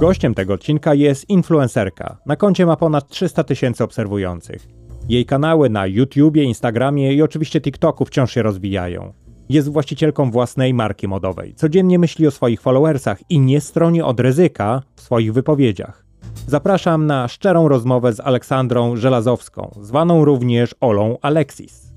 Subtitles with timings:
[0.00, 2.16] Gościem tego odcinka jest influencerka.
[2.26, 4.68] Na koncie ma ponad 300 tysięcy obserwujących.
[5.08, 9.12] Jej kanały na YouTubie, Instagramie i oczywiście TikToku wciąż się rozwijają.
[9.48, 11.54] Jest właścicielką własnej marki modowej.
[11.54, 16.04] Codziennie myśli o swoich followersach i nie stroni od ryzyka w swoich wypowiedziach.
[16.46, 21.92] Zapraszam na szczerą rozmowę z Aleksandrą Żelazowską, zwaną również Olą Alexis.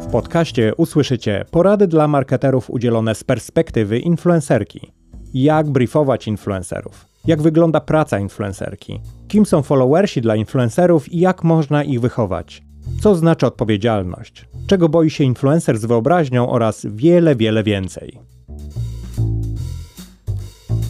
[0.00, 4.99] W podcaście usłyszycie porady dla marketerów udzielone z perspektywy influencerki.
[5.34, 7.06] Jak briefować influencerów?
[7.26, 9.00] Jak wygląda praca influencerki?
[9.28, 12.62] Kim są followersi dla influencerów i jak można ich wychować?
[13.00, 14.48] Co znaczy odpowiedzialność?
[14.66, 18.18] Czego boi się influencer z wyobraźnią oraz wiele, wiele więcej.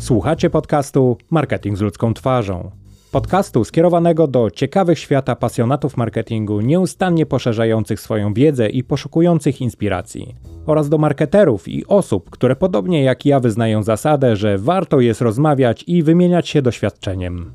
[0.01, 2.80] Słuchacie podcastu Marketing z ludzką twarzą.
[3.11, 10.35] Podcastu skierowanego do ciekawych świata pasjonatów marketingu, nieustannie poszerzających swoją wiedzę i poszukujących inspiracji,
[10.67, 15.85] oraz do marketerów i osób, które podobnie jak ja wyznają zasadę, że warto jest rozmawiać
[15.87, 17.53] i wymieniać się doświadczeniem.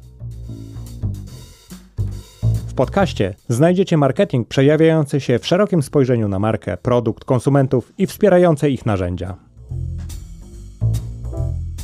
[2.68, 8.70] W podcaście znajdziecie marketing przejawiający się w szerokim spojrzeniu na markę, produkt, konsumentów i wspierające
[8.70, 9.38] ich narzędzia.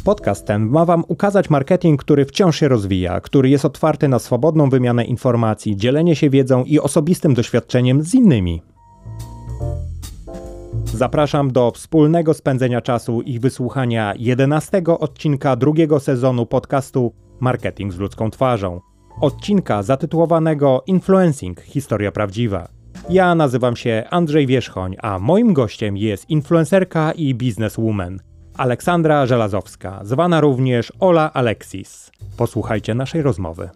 [0.04, 4.70] Podcast ten ma Wam ukazać marketing, który wciąż się rozwija, który jest otwarty na swobodną
[4.70, 8.62] wymianę informacji, dzielenie się wiedzą i osobistym doświadczeniem z innymi.
[10.86, 18.32] Zapraszam do wspólnego spędzenia czasu i wysłuchania 11 odcinka drugiego sezonu podcastu Marketing z ludzką
[18.32, 18.82] twarzą.
[19.22, 22.68] Odcinka zatytułowanego Influencing Historia prawdziwa.
[23.10, 28.31] Ja nazywam się Andrzej Wierzchoń, a moim gościem jest influencerka i bizneswoman
[28.62, 32.12] Aleksandra Żelazowska, zwana również Ola Alexis.
[32.38, 33.70] Posłuchajcie naszej rozmowy.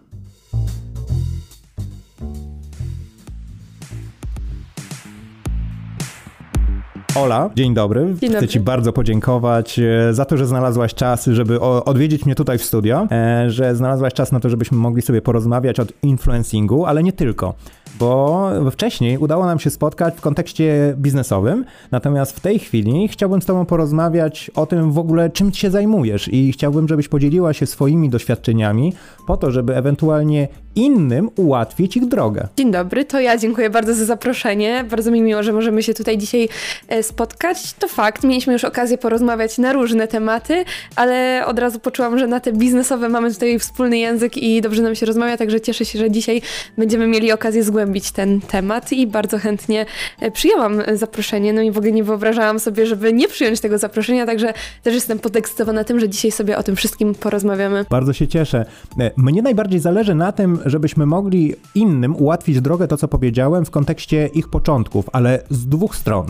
[7.16, 8.02] Ola, dzień dobry.
[8.02, 8.48] Dzień Chcę dobry.
[8.48, 13.08] Ci bardzo podziękować e, za to, że znalazłaś czas, żeby odwiedzić mnie tutaj w studio,
[13.12, 17.54] e, że znalazłaś czas na to, żebyśmy mogli sobie porozmawiać o influencingu, ale nie tylko.
[18.00, 23.46] Bo wcześniej udało nam się spotkać w kontekście biznesowym, natomiast w tej chwili chciałbym z
[23.46, 28.10] Tobą porozmawiać o tym w ogóle, czym się zajmujesz i chciałbym, żebyś podzieliła się swoimi
[28.10, 28.94] doświadczeniami
[29.28, 32.48] po to, żeby ewentualnie innym ułatwić ich drogę.
[32.58, 34.86] Dzień dobry, to ja dziękuję bardzo za zaproszenie.
[34.90, 36.50] Bardzo mi miło, że możemy się tutaj dzisiaj
[36.88, 37.74] e, spotkać.
[37.74, 40.66] To fakt, mieliśmy już okazję porozmawiać na różne tematy,
[40.96, 44.96] ale od razu poczułam, że na te biznesowe mamy tutaj wspólny język i dobrze nam
[44.96, 46.42] się rozmawia, także cieszę się, że dzisiaj
[46.78, 49.86] będziemy mieli okazję zgłębić ten temat i bardzo chętnie
[50.20, 51.54] e, przyjęłam zaproszenie.
[51.54, 54.54] No i w ogóle nie wyobrażałam sobie, żeby nie przyjąć tego zaproszenia, także
[54.84, 57.86] też jestem podekscytowana tym, że dzisiaj sobie o tym wszystkim porozmawiamy.
[57.90, 58.66] Bardzo się cieszę.
[59.00, 63.72] E, Mnie najbardziej zależy na tym, żebyśmy mogli innym ułatwić drogę, to co powiedziałem, w
[63.72, 66.26] kontekście ich początków, ale z dwóch stron.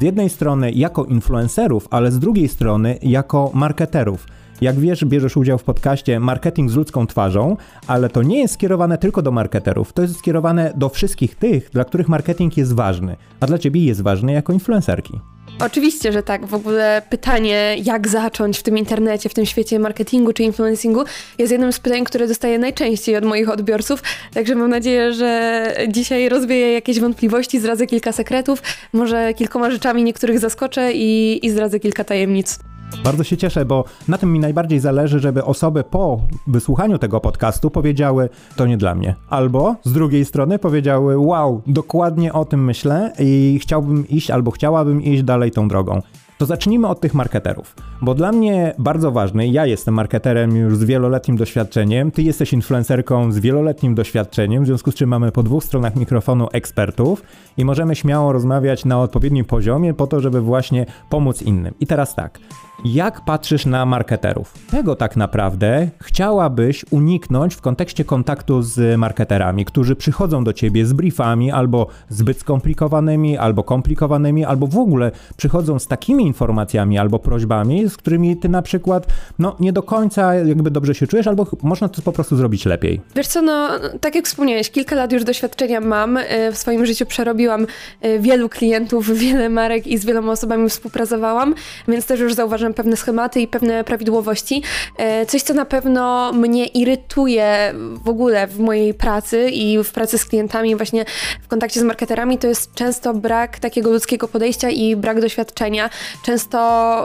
[0.00, 4.26] Z jednej strony jako influencerów, ale z drugiej strony jako marketerów.
[4.60, 7.56] Jak wiesz, bierzesz udział w podcaście Marketing z ludzką twarzą,
[7.86, 11.84] ale to nie jest skierowane tylko do marketerów, to jest skierowane do wszystkich tych, dla
[11.84, 15.20] których marketing jest ważny, a dla ciebie jest ważny jako influencerki.
[15.60, 16.46] Oczywiście, że tak.
[16.46, 21.04] W ogóle pytanie, jak zacząć w tym internecie, w tym świecie marketingu czy influencingu,
[21.38, 24.02] jest jednym z pytań, które dostaję najczęściej od moich odbiorców.
[24.34, 30.38] Także mam nadzieję, że dzisiaj rozwieję jakieś wątpliwości, zdradzę kilka sekretów, może kilkoma rzeczami niektórych
[30.38, 32.58] zaskoczę i, i zdradzę kilka tajemnic.
[33.04, 37.70] Bardzo się cieszę, bo na tym mi najbardziej zależy, żeby osoby po wysłuchaniu tego podcastu
[37.70, 39.14] powiedziały, to nie dla mnie.
[39.28, 45.02] Albo z drugiej strony powiedziały, wow, dokładnie o tym myślę i chciałbym iść albo chciałabym
[45.02, 46.02] iść dalej tą drogą.
[46.38, 50.84] To zacznijmy od tych marketerów, bo dla mnie bardzo ważny, ja jestem marketerem już z
[50.84, 55.64] wieloletnim doświadczeniem, ty jesteś influencerką z wieloletnim doświadczeniem, w związku z czym mamy po dwóch
[55.64, 57.22] stronach mikrofonu ekspertów
[57.56, 61.74] i możemy śmiało rozmawiać na odpowiednim poziomie po to, żeby właśnie pomóc innym.
[61.80, 62.38] I teraz tak,
[62.84, 64.54] jak patrzysz na marketerów?
[64.70, 70.92] Czego tak naprawdę chciałabyś uniknąć w kontekście kontaktu z marketerami, którzy przychodzą do ciebie z
[70.92, 77.88] briefami albo zbyt skomplikowanymi, albo komplikowanymi, albo w ogóle przychodzą z takimi informacjami albo prośbami,
[77.88, 79.06] z którymi ty na przykład
[79.38, 83.00] no, nie do końca jakby dobrze się czujesz, albo można to po prostu zrobić lepiej.
[83.16, 83.68] Wiesz co, no
[84.00, 86.16] tak jak wspomniałeś, kilka lat już doświadczenia mam.
[86.16, 87.66] e, W swoim życiu przerobiłam
[88.00, 91.54] e, wielu klientów, wiele marek i z wieloma osobami współpracowałam,
[91.88, 94.62] więc też już zauważyłam pewne schematy i pewne prawidłowości.
[94.96, 97.74] E, Coś, co na pewno mnie irytuje
[98.04, 101.04] w ogóle w mojej pracy i w pracy z klientami, właśnie
[101.42, 105.90] w kontakcie z marketerami, to jest często brak takiego ludzkiego podejścia i brak doświadczenia.
[106.22, 106.58] Często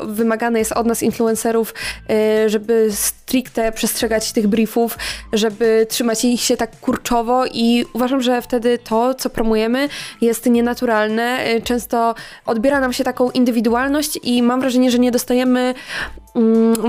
[0.07, 1.73] wymagane jest od nas, influencerów,
[2.45, 4.97] y, żeby stricte przestrzegać tych briefów,
[5.33, 9.89] żeby trzymać ich się tak kurczowo i uważam, że wtedy to, co promujemy,
[10.21, 11.47] jest nienaturalne.
[11.55, 15.75] Y, Często odbiera nam się taką indywidualność i mam wrażenie, że nie dostajemy mm,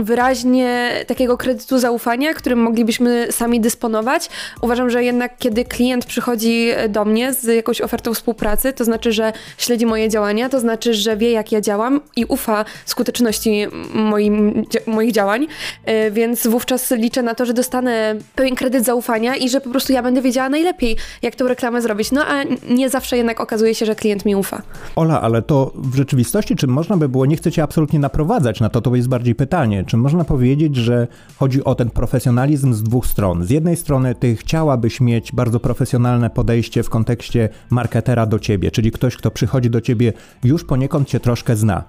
[0.03, 4.29] wyraźnie takiego kredytu zaufania, którym moglibyśmy sami dysponować.
[4.61, 9.33] Uważam, że jednak kiedy klient przychodzi do mnie z jakąś ofertą współpracy, to znaczy, że
[9.59, 15.13] śledzi moje działania, to znaczy, że wie jak ja działam i ufa skuteczności moim, moich
[15.13, 15.47] działań,
[15.85, 19.93] e, więc wówczas liczę na to, że dostanę pewien kredyt zaufania i że po prostu
[19.93, 22.13] ja będę wiedziała najlepiej, jak tę reklamę zrobić.
[22.13, 24.63] No a nie zawsze jednak okazuje się, że klient mi ufa.
[24.97, 28.69] Ola, ale to w rzeczywistości, czy można by było, nie chcę cię absolutnie naprowadzać na
[28.69, 33.07] to, to jest bardziej pytanie, czy można powiedzieć, że chodzi o ten profesjonalizm z dwóch
[33.07, 33.45] stron?
[33.45, 38.91] Z jednej strony ty chciałabyś mieć bardzo profesjonalne podejście w kontekście marketera do ciebie, czyli
[38.91, 40.13] ktoś, kto przychodzi do ciebie
[40.45, 41.85] już poniekąd cię troszkę zna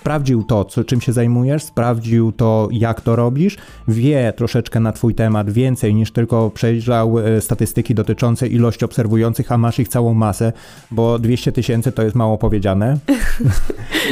[0.00, 3.56] sprawdził to, co, czym się zajmujesz, sprawdził to, jak to robisz,
[3.88, 9.58] wie troszeczkę na Twój temat więcej niż tylko przejrzał e, statystyki dotyczące ilości obserwujących, a
[9.58, 10.52] masz ich całą masę,
[10.90, 12.98] bo 200 tysięcy to jest mało powiedziane.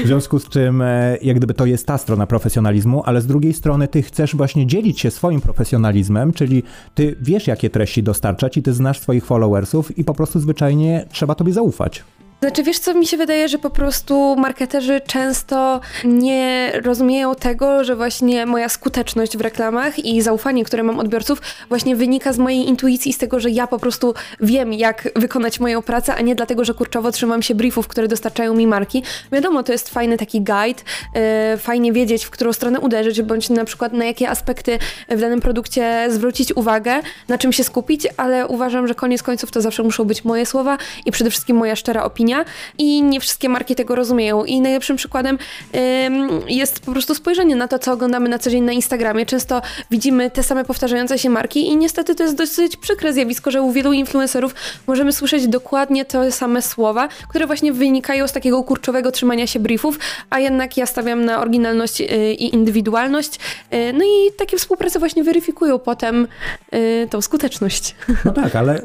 [0.05, 3.53] w związku z czym, e, jak gdyby to jest ta strona profesjonalizmu, ale z drugiej
[3.53, 6.63] strony Ty chcesz właśnie dzielić się swoim profesjonalizmem, czyli
[6.95, 11.35] Ty wiesz, jakie treści dostarczać i Ty znasz swoich followersów i po prostu zwyczajnie trzeba
[11.35, 12.05] Tobie zaufać.
[12.41, 17.97] Znaczy, wiesz co, mi się wydaje, że po prostu marketerzy często nie rozumieją tego, że
[17.97, 23.13] właśnie moja skuteczność w reklamach i zaufanie, które mam odbiorców, właśnie wynika z mojej intuicji,
[23.13, 26.75] z tego, że ja po prostu wiem, jak wykonać moją pracę, a nie dlatego, że
[26.75, 29.03] kurczowo trzymam się briefów, które dostarczają mi marki.
[29.33, 30.83] Wiadomo, to jest fajny taki guide,
[31.15, 35.41] yy, fajnie wiedzieć, w którą stronę uderzyć, bądź na przykład na jakie aspekty w danym
[35.41, 40.05] produkcie zwrócić uwagę, na czym się skupić, ale uważam, że koniec końców to zawsze muszą
[40.05, 42.28] być moje słowa i przede wszystkim moja szczera opinia
[42.79, 44.45] i nie wszystkie marki tego rozumieją.
[44.45, 45.39] I najlepszym przykładem
[46.49, 49.27] jest po prostu spojrzenie na to, co oglądamy na co dzień na Instagramie.
[49.27, 53.63] Często widzimy te same powtarzające się marki i niestety to jest dosyć przykre zjawisko, że
[53.63, 54.55] u wielu influencerów
[54.87, 59.99] możemy słyszeć dokładnie te same słowa, które właśnie wynikają z takiego kurczowego trzymania się briefów,
[60.31, 63.39] a jednak ja stawiam na oryginalność yy, i indywidualność.
[63.71, 66.27] Yy, no i takie współprace właśnie weryfikują potem
[66.73, 67.95] yy, tą skuteczność.
[68.25, 68.81] No tak, ale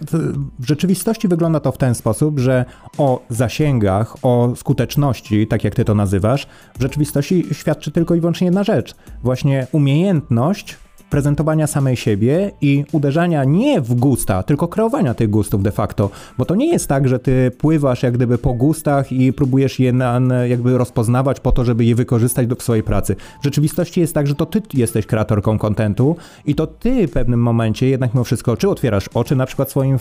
[0.60, 2.66] w rzeczywistości wygląda to w ten sposób, że
[2.98, 6.48] o zasięgach, o skuteczności, tak jak ty to nazywasz,
[6.78, 8.96] w rzeczywistości świadczy tylko i wyłącznie jedna rzecz.
[9.24, 10.78] Właśnie umiejętność
[11.14, 16.46] prezentowania samej siebie i uderzania nie w gusta, tylko kreowania tych gustów de facto, bo
[16.46, 20.20] to nie jest tak, że ty pływasz jak gdyby po gustach i próbujesz je na,
[20.46, 23.16] jakby rozpoznawać po to, żeby je wykorzystać do swojej pracy.
[23.42, 26.16] W rzeczywistości jest tak, że to ty jesteś kreatorką kontentu
[26.46, 29.98] i to ty w pewnym momencie jednak mimo wszystko czy otwierasz oczy na przykład swoim,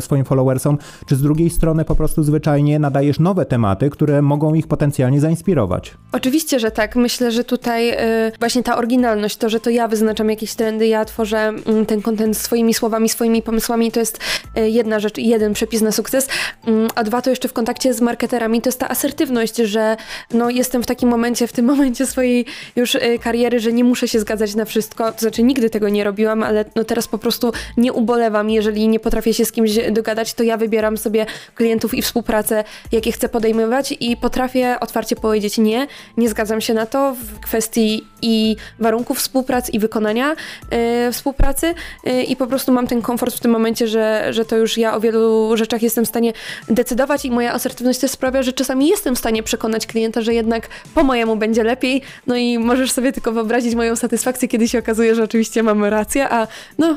[0.00, 4.66] swoim followersom, czy z drugiej strony po prostu zwyczajnie nadajesz nowe tematy, które mogą ich
[4.66, 5.94] potencjalnie zainspirować.
[6.12, 6.96] Oczywiście, że tak.
[6.96, 7.96] Myślę, że tutaj yy,
[8.40, 12.02] właśnie ta oryginalność, to, że to ja wyznaczam jak jakieś trendy, ja tworzę mm, ten
[12.02, 14.18] kontent swoimi słowami, swoimi pomysłami, to jest
[14.56, 16.28] e, jedna rzecz, jeden przepis na sukces,
[16.66, 19.96] mm, a dwa to jeszcze w kontakcie z marketerami, to jest ta asertywność, że
[20.34, 22.46] no jestem w takim momencie, w tym momencie swojej
[22.76, 26.04] już e, kariery, że nie muszę się zgadzać na wszystko, to znaczy nigdy tego nie
[26.04, 30.34] robiłam, ale no teraz po prostu nie ubolewam, jeżeli nie potrafię się z kimś dogadać,
[30.34, 35.86] to ja wybieram sobie klientów i współpracę, jakie chcę podejmować i potrafię otwarcie powiedzieć nie,
[36.16, 41.74] nie zgadzam się na to w kwestii i warunków współpracy i wykonania, y, współpracy
[42.06, 44.94] y, i po prostu mam ten komfort w tym momencie, że, że to już ja
[44.94, 46.32] o wielu rzeczach jestem w stanie
[46.68, 50.68] decydować i moja asertywność też sprawia, że czasami jestem w stanie przekonać klienta, że jednak
[50.94, 55.14] po mojemu będzie lepiej, no i możesz sobie tylko wyobrazić moją satysfakcję, kiedy się okazuje,
[55.14, 56.46] że oczywiście mamy rację, a
[56.78, 56.96] no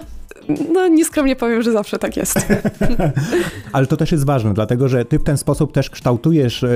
[0.74, 2.48] no nieskromnie powiem, że zawsze tak jest.
[3.74, 6.68] Ale to też jest ważne, dlatego że ty w ten sposób też kształtujesz e,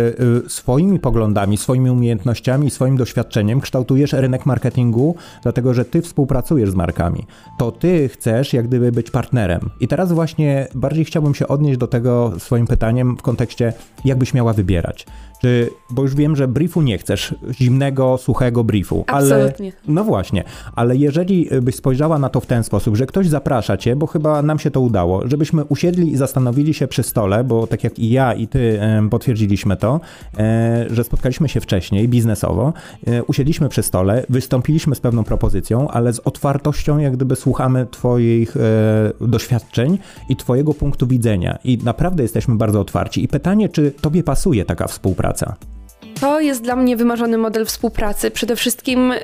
[0.45, 6.75] e, swoimi poglądami, swoimi umiejętnościami, swoim doświadczeniem, kształtujesz rynek marketingu, dlatego że ty współpracujesz z
[6.75, 7.25] markami.
[7.59, 9.69] To ty chcesz jak gdyby być partnerem.
[9.79, 13.74] I teraz właśnie bardziej chciałbym się odnieść do tego swoim pytaniem w kontekście,
[14.05, 15.05] jakbyś miała wybierać.
[15.41, 19.03] Czy, bo już wiem, że briefu nie chcesz, zimnego, suchego briefu.
[19.08, 19.72] Absolutnie.
[19.72, 20.44] Ale, no właśnie,
[20.75, 24.41] ale jeżeli byś spojrzała na to w ten sposób, że ktoś zaprasza cię, bo chyba
[24.41, 28.10] nam się to udało, żebyśmy usiedli i zastanowili się przy stole, bo tak jak i
[28.10, 28.79] ja i ty
[29.10, 30.00] potwierdziliśmy to,
[30.38, 32.74] e, że spotkaliśmy się wcześniej biznesowo,
[33.08, 38.58] e, usiedliśmy przy stole, wystąpiliśmy z pewną propozycją, ale z otwartością jak gdyby słuchamy twoich
[38.58, 39.98] e, doświadczeń
[40.29, 43.24] i twojego punktu widzenia i naprawdę jesteśmy bardzo otwarci.
[43.24, 45.26] I pytanie, czy tobie pasuje taka współpraca?
[45.34, 45.76] Współpraca?
[46.21, 48.31] To jest dla mnie wymarzony model współpracy.
[48.31, 49.17] Przede wszystkim y,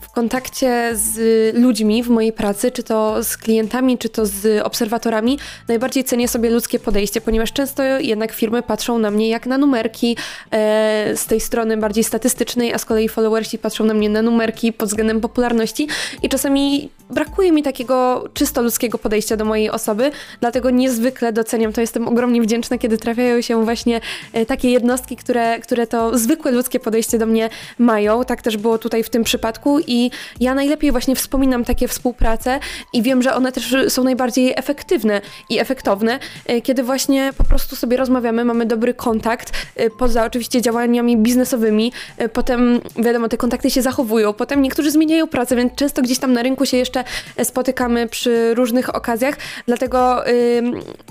[0.00, 1.18] w kontakcie z
[1.56, 5.38] ludźmi w mojej pracy, czy to z klientami, czy to z obserwatorami,
[5.68, 10.16] najbardziej cenię sobie ludzkie podejście, ponieważ często jednak firmy patrzą na mnie jak na numerki
[10.50, 14.72] e, z tej strony bardziej statystycznej, a z kolei followersi patrzą na mnie na numerki
[14.72, 15.88] pod względem popularności
[16.22, 21.80] i czasami brakuje mi takiego czysto ludzkiego podejścia do mojej osoby, dlatego niezwykle doceniam to.
[21.80, 24.00] Jestem ogromnie wdzięczna, kiedy trafiają się właśnie
[24.32, 28.24] e, takie jednostki, które, które to zwykłe ludzkie podejście do mnie mają.
[28.24, 32.60] Tak też było tutaj w tym przypadku i ja najlepiej właśnie wspominam takie współprace
[32.92, 37.76] i wiem, że one też są najbardziej efektywne i efektowne, e, kiedy właśnie po prostu
[37.76, 43.70] sobie rozmawiamy, mamy dobry kontakt, e, poza oczywiście działaniami biznesowymi, e, potem wiadomo, te kontakty
[43.70, 47.04] się zachowują, potem niektórzy zmieniają pracę, więc często gdzieś tam na rynku się jeszcze
[47.44, 50.24] spotykamy przy różnych okazjach, dlatego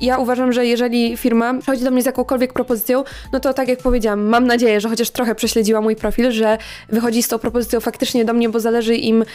[0.01, 3.79] ja uważam, że jeżeli firma przychodzi do mnie z jakąkolwiek propozycją, no to tak jak
[3.79, 6.57] powiedziałam, mam nadzieję, że chociaż trochę prześledziła mój profil, że
[6.89, 9.25] wychodzi z tą propozycją faktycznie do mnie, bo zależy im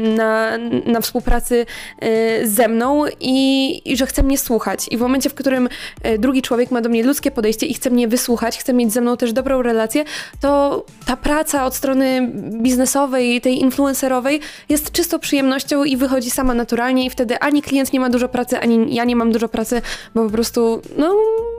[0.00, 1.66] na, na współpracy
[2.44, 4.88] ze mną i, i że chce mnie słuchać.
[4.90, 5.68] I w momencie, w którym
[6.02, 9.00] e, drugi człowiek ma do mnie ludzkie podejście i chce mnie wysłuchać, chce mieć ze
[9.00, 10.04] mną też dobrą relację,
[10.40, 17.06] to ta praca od strony biznesowej, tej influencerowej jest czystą przyjemnością i wychodzi sama naturalnie
[17.06, 19.82] i wtedy ani klient nie ma dużo pracy, ani ja nie mam dużo pracy,
[20.14, 21.06] bo po prostu no,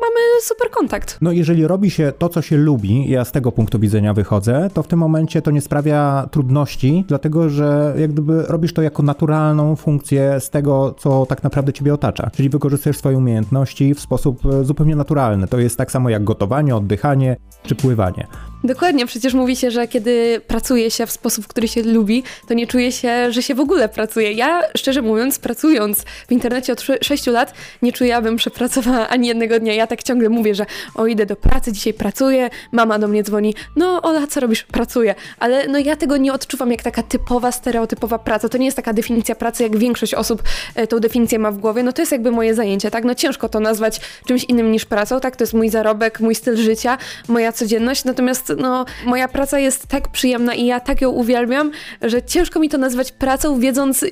[0.02, 1.18] mamy super kontakt.
[1.22, 4.84] No jeżeli robi się to, co się lubi, ja z tego punktu widzenia wychodzę, to
[4.84, 9.76] w tym momencie to nie sprawia trudności, dlatego że jak gdyby robisz to jako naturalną
[9.76, 12.30] funkcję z tego, co tak naprawdę ciebie otacza.
[12.30, 15.48] Czyli wykorzystujesz swoje umiejętności w sposób e, zupełnie naturalny.
[15.48, 18.28] To jest tak samo jak gotowanie, oddychanie czy pływanie.
[18.68, 22.68] Dokładnie, przecież mówi się, że kiedy pracuje się w sposób, który się lubi, to nie
[22.68, 24.32] czuje się, że się w ogóle pracuje.
[24.32, 29.60] Ja, szczerze mówiąc, pracując w internecie od 6 lat, nie czuję, abym przepracowała ani jednego
[29.60, 29.74] dnia.
[29.74, 33.56] Ja tak ciągle mówię, że o, idę do pracy, dzisiaj pracuję, mama do mnie dzwoni,
[33.76, 34.64] no Ola, co robisz?
[34.64, 35.16] Pracuję.
[35.40, 38.50] Ale no ja tego nie odczuwam jak taka typowa, stereotypowa praca.
[38.50, 40.44] To nie jest taka definicja pracy, jak większość osób
[40.76, 41.84] e, tą definicję ma w głowie.
[41.84, 43.04] No to jest jakby moje zajęcie, tak?
[43.04, 45.36] No ciężko to nazwać czymś innym niż pracą, tak?
[45.36, 46.98] To jest mój zarobek, mój styl życia,
[47.28, 51.72] moja codzienność, natomiast no, moja praca jest tak przyjemna i ja tak ją uwielbiam,
[52.02, 54.06] że ciężko mi to nazwać pracą, wiedząc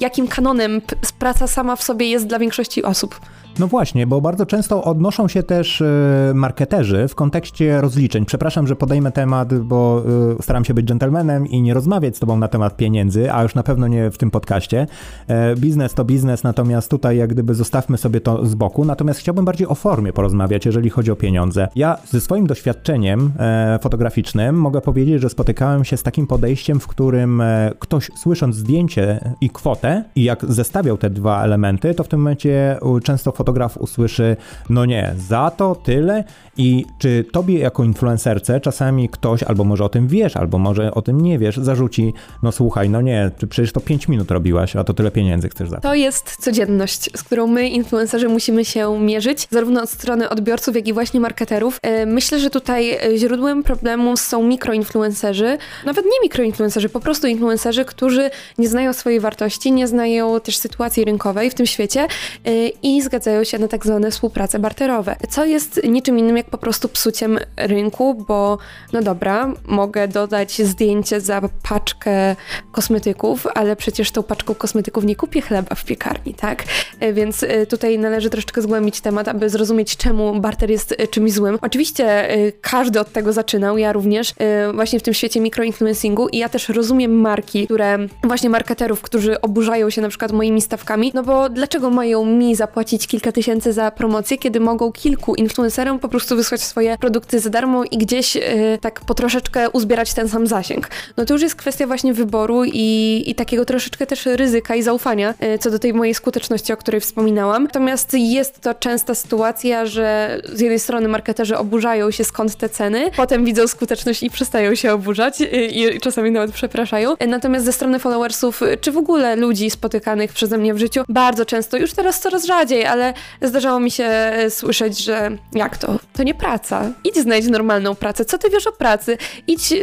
[0.00, 0.80] jakim kanonem
[1.18, 3.20] praca sama w sobie jest dla większości osób.
[3.58, 8.24] No właśnie, bo bardzo często odnoszą się też e, marketerzy w kontekście rozliczeń.
[8.24, 10.02] Przepraszam, że podejmę temat, bo
[10.38, 13.54] e, staram się być dżentelmenem i nie rozmawiać z tobą na temat pieniędzy, a już
[13.54, 14.86] na pewno nie w tym podcaście.
[15.28, 18.84] E, biznes to biznes, natomiast tutaj jak gdyby zostawmy sobie to z boku.
[18.84, 21.68] Natomiast chciałbym bardziej o formie porozmawiać, jeżeli chodzi o pieniądze.
[21.76, 23.32] Ja ze swoim doświadczeniem
[23.80, 27.42] fotograficznym mogę powiedzieć, że spotykałem się z takim podejściem, w którym
[27.78, 32.78] ktoś słysząc zdjęcie i kwotę i jak zestawiał te dwa elementy, to w tym momencie
[33.02, 34.36] często fotograf fotograf usłyszy,
[34.70, 36.24] no nie, za to tyle
[36.58, 41.02] i czy tobie jako influencerce czasami ktoś, albo może o tym wiesz, albo może o
[41.02, 44.94] tym nie wiesz, zarzuci, no słuchaj, no nie, przecież to 5 minut robiłaś, a to
[44.94, 45.82] tyle pieniędzy chcesz za to.
[45.82, 50.88] To jest codzienność, z którą my, influencerzy, musimy się mierzyć, zarówno od strony odbiorców, jak
[50.88, 51.78] i właśnie marketerów.
[51.82, 57.84] E, myślę, że tutaj e, źródłem problemu są mikroinfluencerzy, nawet nie mikroinfluencerzy, po prostu influencerzy,
[57.84, 62.06] którzy nie znają swojej wartości, nie znają też sytuacji rynkowej w tym świecie
[62.44, 66.58] e, i zgadzają się na tak zwane współprace barterowe, co jest niczym innym jak po
[66.58, 68.58] prostu psuciem rynku, bo
[68.92, 72.36] no dobra, mogę dodać zdjęcie za paczkę
[72.72, 76.64] kosmetyków, ale przecież tą paczką kosmetyków nie kupię chleba w piekarni, tak?
[77.00, 81.32] E, więc e, tutaj należy troszeczkę zgłębić temat, aby zrozumieć, czemu barter jest e, czymś
[81.32, 81.58] złym.
[81.62, 82.28] Oczywiście
[82.60, 84.34] każdy od tego zaczynał, ja również
[84.74, 89.90] właśnie w tym świecie mikroinfluencingu i ja też rozumiem marki, które właśnie marketerów, którzy oburzają
[89.90, 93.90] się na przykład moimi stawkami, no bo dlaczego mają mi zapłacić kilka kilka tysięcy za
[93.90, 98.42] promocję, kiedy mogą kilku influencerom po prostu wysłać swoje produkty za darmo i gdzieś yy,
[98.80, 100.90] tak po troszeczkę uzbierać ten sam zasięg.
[101.16, 105.34] No to już jest kwestia właśnie wyboru i, i takiego troszeczkę też ryzyka i zaufania
[105.40, 107.62] yy, co do tej mojej skuteczności, o której wspominałam.
[107.62, 113.10] Natomiast jest to częsta sytuacja, że z jednej strony marketerzy oburzają się skąd te ceny,
[113.16, 117.14] potem widzą skuteczność i przestają się oburzać yy, i czasami nawet przepraszają.
[117.28, 121.76] Natomiast ze strony followersów, czy w ogóle ludzi spotykanych przeze mnie w życiu, bardzo często,
[121.76, 123.07] już teraz coraz rzadziej, ale
[123.42, 125.98] zdarzało mi się e, słyszeć, że jak to?
[126.12, 126.90] To nie praca.
[127.04, 128.24] Idź znajdź normalną pracę.
[128.24, 129.18] Co ty wiesz o pracy?
[129.46, 129.80] Idź yy,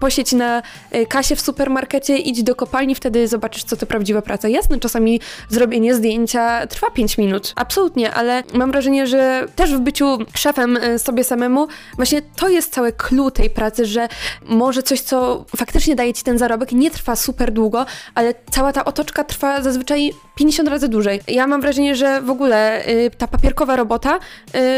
[0.00, 4.48] posiedź na e, kasie w supermarkecie, idź do kopalni, wtedy zobaczysz, co to prawdziwa praca.
[4.48, 7.52] Jasne, czasami zrobienie zdjęcia trwa 5 minut.
[7.56, 11.66] Absolutnie, ale mam wrażenie, że też w byciu szefem sobie samemu,
[11.96, 14.08] właśnie to jest całe clue tej pracy, że
[14.42, 18.84] może coś, co faktycznie daje ci ten zarobek, nie trwa super długo, ale cała ta
[18.84, 21.20] otoczka trwa zazwyczaj 50 razy dłużej.
[21.28, 24.18] Ja mam wrażenie, że w ogóle y, ta papierkowa robota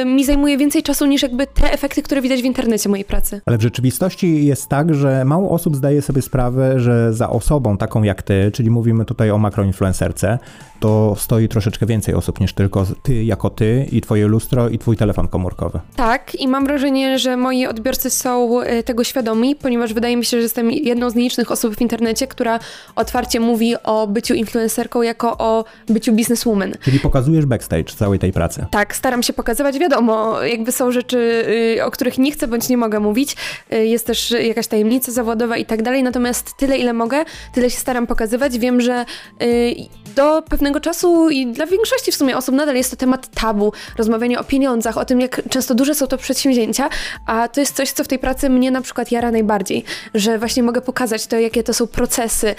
[0.00, 3.40] y, mi zajmuje więcej czasu niż jakby te efekty, które widać w internecie mojej pracy.
[3.47, 8.02] Ale w rzeczywistości jest tak, że mało osób zdaje sobie sprawę, że za osobą taką
[8.02, 10.38] jak ty, czyli mówimy tutaj o makroinfluencerce,
[10.81, 14.97] to stoi troszeczkę więcej osób niż tylko ty jako ty i twoje lustro i twój
[14.97, 15.81] telefon komórkowy.
[15.97, 20.37] Tak, i mam wrażenie, że moi odbiorcy są e, tego świadomi, ponieważ wydaje mi się,
[20.37, 22.59] że jestem jedną z nielicznych osób w internecie, która
[22.97, 26.73] otwarcie mówi o byciu influencerką jako o byciu businesswoman.
[26.81, 28.67] Czyli pokazujesz backstage całej tej pracy.
[28.71, 29.79] Tak, staram się pokazywać.
[29.79, 31.45] Wiadomo, jakby są rzeczy,
[31.77, 33.37] y, o których nie chcę bądź nie mogę mówić.
[33.73, 37.79] Y, jest też jakaś tajemnica zawodowa i tak dalej, natomiast tyle, ile mogę, tyle się
[37.79, 38.59] staram pokazywać.
[38.59, 39.05] Wiem, że
[39.43, 39.75] y,
[40.19, 44.41] do pewnego czasu i dla większości w sumie osób nadal jest to temat tabu, rozmawianie
[44.41, 46.89] o pieniądzach, o tym, jak często duże są to przedsięwzięcia,
[47.27, 49.85] a to jest coś, co w tej pracy mnie na przykład jara najbardziej,
[50.15, 52.55] że właśnie mogę pokazać to, jakie to są procesy,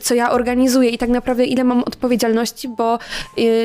[0.00, 2.98] co ja organizuję i tak naprawdę ile mam odpowiedzialności, bo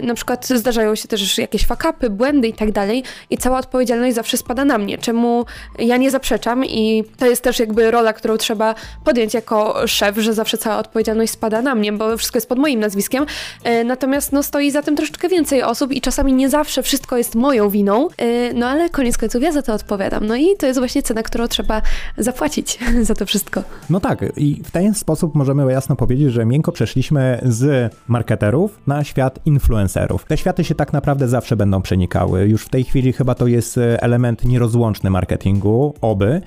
[0.04, 4.38] na przykład zdarzają się też jakieś fakapy, błędy i tak dalej i cała odpowiedzialność zawsze
[4.38, 5.46] spada na mnie, czemu
[5.80, 10.34] ja nie zaprzeczam i to jest też jakby rola, którą trzeba podjąć jako szef, że
[10.34, 13.21] zawsze cała odpowiedzialność spada na mnie, bo wszystko jest pod moim nazwiskiem,
[13.64, 17.36] e, natomiast no stoi za tym troszeczkę więcej osób i czasami nie zawsze wszystko jest
[17.36, 20.80] moją winą, e, no ale koniec końców ja za to odpowiadam, no i to jest
[20.80, 21.82] właśnie cena, którą trzeba
[22.18, 23.64] zapłacić za to wszystko.
[23.90, 29.04] No tak i w ten sposób możemy jasno powiedzieć, że miękko przeszliśmy z marketerów na
[29.04, 30.26] świat influencerów.
[30.26, 32.48] Te światy się tak naprawdę zawsze będą przenikały.
[32.48, 36.42] Już w tej chwili chyba to jest e, element nierozłączny marketingu, oby.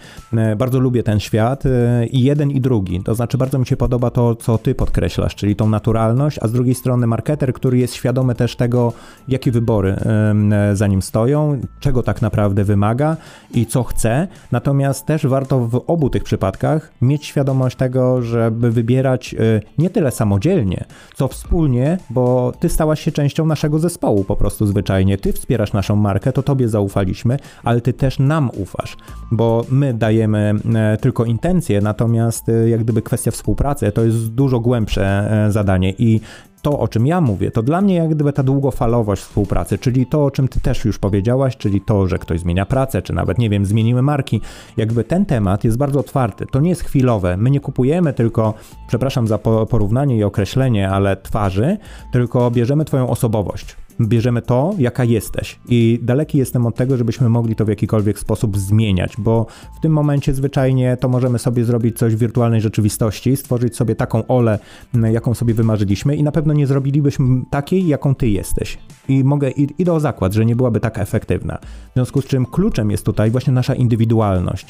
[0.56, 1.62] Bardzo lubię ten świat
[2.10, 3.00] i jeden i drugi.
[3.04, 6.52] To znaczy bardzo mi się podoba to, co ty podkreślasz, czyli tą naturalność, a z
[6.52, 8.92] drugiej strony marketer, który jest świadomy też tego,
[9.28, 9.96] jakie wybory
[10.72, 13.16] za nim stoją, czego tak naprawdę wymaga
[13.54, 14.28] i co chce.
[14.52, 19.34] Natomiast też warto w obu tych przypadkach mieć świadomość tego, żeby wybierać
[19.78, 25.18] nie tyle samodzielnie, co wspólnie, bo ty stałaś się częścią naszego zespołu po prostu zwyczajnie.
[25.18, 28.96] Ty wspierasz naszą markę, to tobie zaufaliśmy, ale ty też nam ufasz,
[29.30, 34.60] bo my dajemy e, tylko intencje, natomiast e, jak gdyby kwestia współpracy to jest dużo
[34.60, 36.20] głębsze e, zadanie i
[36.64, 40.24] to, o czym ja mówię, to dla mnie jak gdyby ta długofalowość współpracy, czyli to,
[40.24, 43.50] o czym ty też już powiedziałaś, czyli to, że ktoś zmienia pracę, czy nawet, nie
[43.50, 44.40] wiem, zmienimy marki,
[44.76, 46.46] jakby ten temat jest bardzo otwarty.
[46.46, 47.36] To nie jest chwilowe.
[47.36, 48.54] My nie kupujemy tylko,
[48.88, 51.76] przepraszam za porównanie i określenie, ale twarzy,
[52.12, 55.58] tylko bierzemy twoją osobowość bierzemy to, jaka jesteś.
[55.68, 59.92] I daleki jestem od tego, żebyśmy mogli to w jakikolwiek sposób zmieniać, bo w tym
[59.92, 64.58] momencie zwyczajnie to możemy sobie zrobić coś w wirtualnej rzeczywistości, stworzyć sobie taką olę,
[65.12, 68.78] jaką sobie wymarzyliśmy i na pewno nie zrobilibyśmy takiej, jaką ty jesteś.
[69.08, 71.58] I mogę, idę o zakład, że nie byłaby tak efektywna.
[71.90, 74.66] W związku z czym kluczem jest tutaj właśnie nasza indywidualność.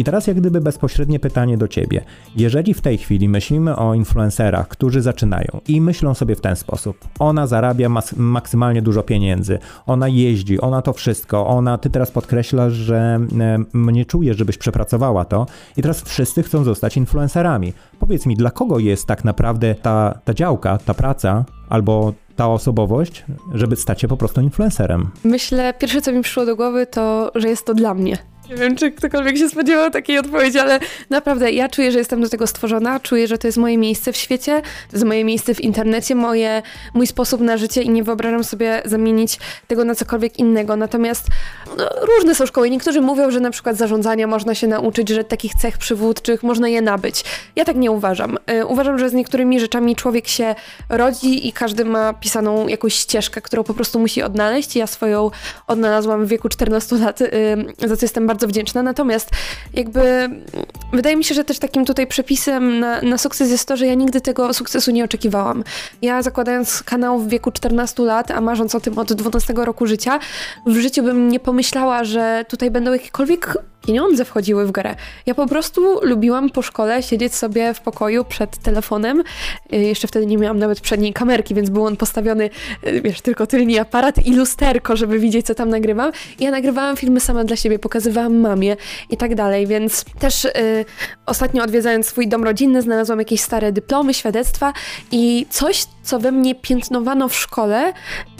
[0.00, 2.04] I teraz jak gdyby bezpośrednie pytanie do ciebie.
[2.36, 7.08] Jeżeli w tej chwili myślimy o influencerach, którzy zaczynają i myślą sobie w ten sposób,
[7.18, 13.20] ona zarabia maksymalnie dużo pieniędzy, ona jeździ, ona to wszystko, ona, ty teraz podkreślasz, że
[13.40, 17.72] e, nie czujesz, żebyś przepracowała to i teraz wszyscy chcą zostać influencerami.
[17.98, 23.24] Powiedz mi, dla kogo jest tak naprawdę ta, ta działka, ta praca albo ta osobowość,
[23.54, 25.10] żeby stać się po prostu influencerem?
[25.24, 28.18] Myślę, pierwsze co mi przyszło do głowy to, że jest to dla mnie.
[28.50, 32.28] Nie wiem, czy ktokolwiek się spodziewał takiej odpowiedzi, ale naprawdę ja czuję, że jestem do
[32.28, 35.60] tego stworzona, czuję, że to jest moje miejsce w świecie, to jest moje miejsce w
[35.60, 36.62] internecie, moje,
[36.94, 40.76] mój sposób na życie i nie wyobrażam sobie zamienić tego na cokolwiek innego.
[40.76, 41.26] Natomiast
[41.78, 42.70] no, różne są szkoły.
[42.70, 46.82] Niektórzy mówią, że na przykład zarządzania można się nauczyć, że takich cech przywódczych można je
[46.82, 47.24] nabyć.
[47.56, 48.38] Ja tak nie uważam.
[48.50, 50.54] Y, uważam, że z niektórymi rzeczami człowiek się
[50.88, 54.76] rodzi i każdy ma pisaną jakąś ścieżkę, którą po prostu musi odnaleźć.
[54.76, 55.30] Ja swoją
[55.66, 57.28] odnalazłam w wieku 14 lat, y,
[57.78, 58.82] za co jestem bardzo bardzo wdzięczna.
[58.82, 59.30] Natomiast
[59.74, 60.30] jakby
[60.92, 63.94] wydaje mi się, że też takim tutaj przepisem na, na sukces jest to, że ja
[63.94, 65.64] nigdy tego sukcesu nie oczekiwałam.
[66.02, 70.18] Ja zakładając kanał w wieku 14 lat, a marząc o tym od 12 roku życia,
[70.66, 74.94] w życiu bym nie pomyślała, że tutaj będą jakiekolwiek pieniądze wchodziły w grę.
[75.26, 79.22] Ja po prostu lubiłam po szkole siedzieć sobie w pokoju przed telefonem.
[79.72, 82.50] Y, jeszcze wtedy nie miałam nawet przedniej kamerki, więc był on postawiony,
[82.86, 86.12] y, wiesz, tylko tylni aparat i lusterko, żeby widzieć, co tam nagrywam.
[86.40, 88.76] Ja nagrywałam filmy sama dla siebie, pokazywałam mamie
[89.10, 90.84] i tak dalej, więc też yy,
[91.26, 94.72] ostatnio odwiedzając swój dom rodzinny, znalazłam jakieś stare dyplomy, świadectwa
[95.12, 97.92] i coś, co we mnie piętnowano w szkole,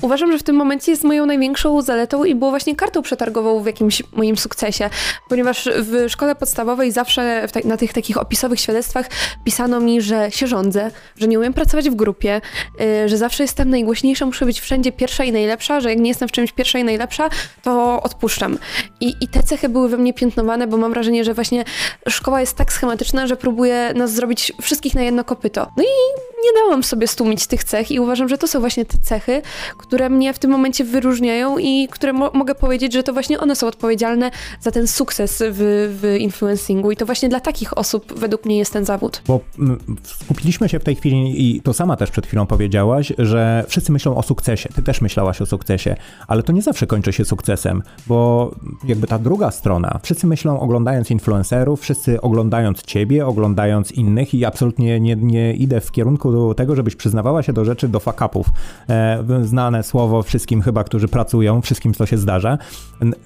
[0.03, 3.67] uważam, że w tym momencie jest moją największą zaletą i było właśnie kartą przetargową w
[3.67, 4.91] jakimś moim sukcesie,
[5.29, 9.07] ponieważ w szkole podstawowej zawsze ta na tych takich opisowych świadectwach
[9.45, 12.41] pisano mi, że się rządzę, że nie umiem pracować w grupie,
[12.79, 16.29] yy, że zawsze jestem najgłośniejsza, muszę być wszędzie pierwsza i najlepsza, że jak nie jestem
[16.29, 17.31] w czymś pierwsza i najlepsza,
[17.63, 18.59] to odpuszczam.
[19.01, 21.65] I, i te cechy były we mnie piętnowane, bo mam wrażenie, że właśnie
[22.09, 25.67] szkoła jest tak schematyczna, że próbuje nas zrobić wszystkich na jedno kopyto.
[25.77, 28.99] No i nie dałam sobie stłumić tych cech i uważam, że to są właśnie te
[28.99, 29.43] cechy,
[29.79, 33.57] które mnie w tym momencie wyróżniają i które mo mogę powiedzieć, że to właśnie one
[33.57, 38.45] są odpowiedzialne za ten sukces w, w influencingu i to właśnie dla takich osób według
[38.45, 39.23] mnie jest ten zawód.
[39.27, 43.65] Bo mm, skupiliśmy się w tej chwili i to sama też przed chwilą powiedziałaś, że
[43.69, 44.69] wszyscy myślą o sukcesie.
[44.75, 45.97] Ty też myślałaś o sukcesie,
[46.29, 48.51] ale to nie zawsze kończy się sukcesem, bo
[48.85, 55.01] jakby ta druga strona, wszyscy myślą oglądając influencerów, wszyscy oglądając ciebie, oglądając innych i absolutnie
[55.01, 58.47] nie, nie idę w kierunku tego, żebyś przyznawała się do rzeczy, do fakapów.
[58.89, 62.59] E, znane słowo wszystkim chyba, którzy pracują, wszystkim co się zdarza.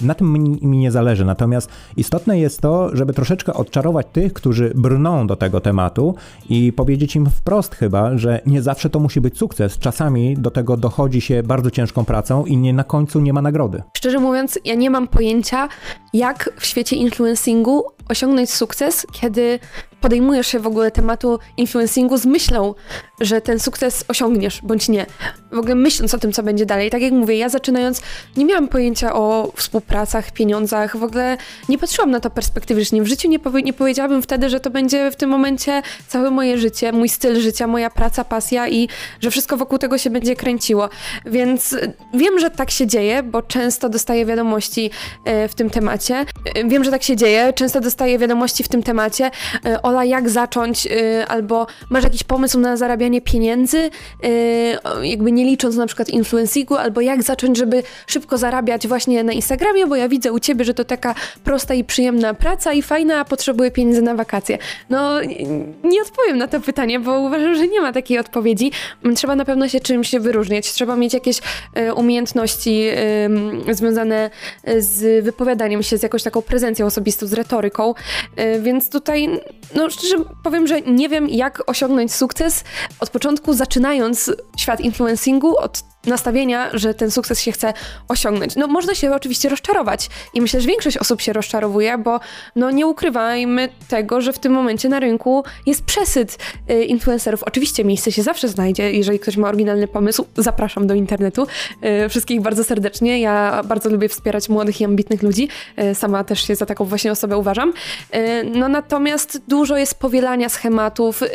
[0.01, 4.73] Na tym mi, mi nie zależy, natomiast istotne jest to, żeby troszeczkę odczarować tych, którzy
[4.75, 6.15] brną do tego tematu
[6.49, 9.79] i powiedzieć im wprost chyba, że nie zawsze to musi być sukces.
[9.79, 13.83] Czasami do tego dochodzi się bardzo ciężką pracą i nie na końcu nie ma nagrody.
[13.97, 15.69] Szczerze mówiąc, ja nie mam pojęcia,
[16.13, 19.59] jak w świecie influencingu osiągnąć sukces, kiedy
[20.05, 22.75] podejmujesz się w ogóle tematu influencingu z myślą,
[23.21, 25.07] że ten sukces osiągniesz, bądź nie.
[25.53, 26.91] W ogóle myśląc o tym, co będzie dalej.
[26.91, 28.01] Tak jak mówię, ja zaczynając
[28.37, 31.37] nie miałam pojęcia o współpracach, pieniądzach, w ogóle
[31.69, 33.03] nie patrzyłam na to perspektywicznie.
[33.03, 36.59] W życiu nie, powie, nie powiedziałabym wtedy, że to będzie w tym momencie całe moje
[36.59, 38.89] życie, mój styl życia, moja praca, pasja i
[39.21, 40.89] że wszystko wokół tego się będzie kręciło.
[41.27, 41.77] Więc
[42.15, 44.91] wiem, że tak się dzieje, bo często dostaję wiadomości
[45.25, 46.15] e, w tym temacie.
[46.55, 49.31] E, wiem, że tak się dzieje, często dostaję wiadomości w tym temacie
[49.67, 53.91] e, o Ola, jak zacząć, y, albo masz jakiś pomysł na zarabianie pieniędzy, y,
[55.03, 59.87] jakby nie licząc na przykład influencingu, albo jak zacząć, żeby szybko zarabiać właśnie na Instagramie,
[59.87, 63.25] bo ja widzę u ciebie, że to taka prosta i przyjemna praca i fajna, a
[63.25, 64.59] potrzebuję pieniędzy na wakacje.
[64.91, 65.21] No,
[65.85, 68.73] nie odpowiem na to pytanie, bo uważam, że nie ma takiej odpowiedzi.
[69.17, 72.85] Trzeba na pewno się czymś wyróżniać, trzeba mieć jakieś y, umiejętności
[73.71, 74.31] związane
[74.79, 77.95] z wypowiadaniem się, z jakąś taką prezencją osobistą, z retoryką,
[78.61, 79.41] więc tutaj
[79.75, 82.65] no no szczerze powiem, że nie wiem jak osiągnąć sukces
[83.01, 87.73] od początku, zaczynając świat influencingu od nastawienia, że ten sukces się chce
[88.09, 88.57] osiągnąć.
[88.57, 92.21] No można się oczywiście rozczarować i myślę, że większość osób się rozczarowuje, bo
[92.57, 96.39] no nie ukrywajmy tego, że w tym momencie na rynku jest przesyt
[96.71, 97.43] y, influencerów.
[97.43, 101.47] Oczywiście miejsce się zawsze znajdzie, jeżeli ktoś ma oryginalny pomysł, zapraszam do internetu.
[102.05, 103.21] Y, wszystkich bardzo serdecznie.
[103.21, 105.49] Ja bardzo lubię wspierać młodych i ambitnych ludzi.
[105.79, 107.73] Y, sama też się za taką właśnie osobę uważam.
[108.15, 111.29] Y, no natomiast dużo jest powielania schematów, y,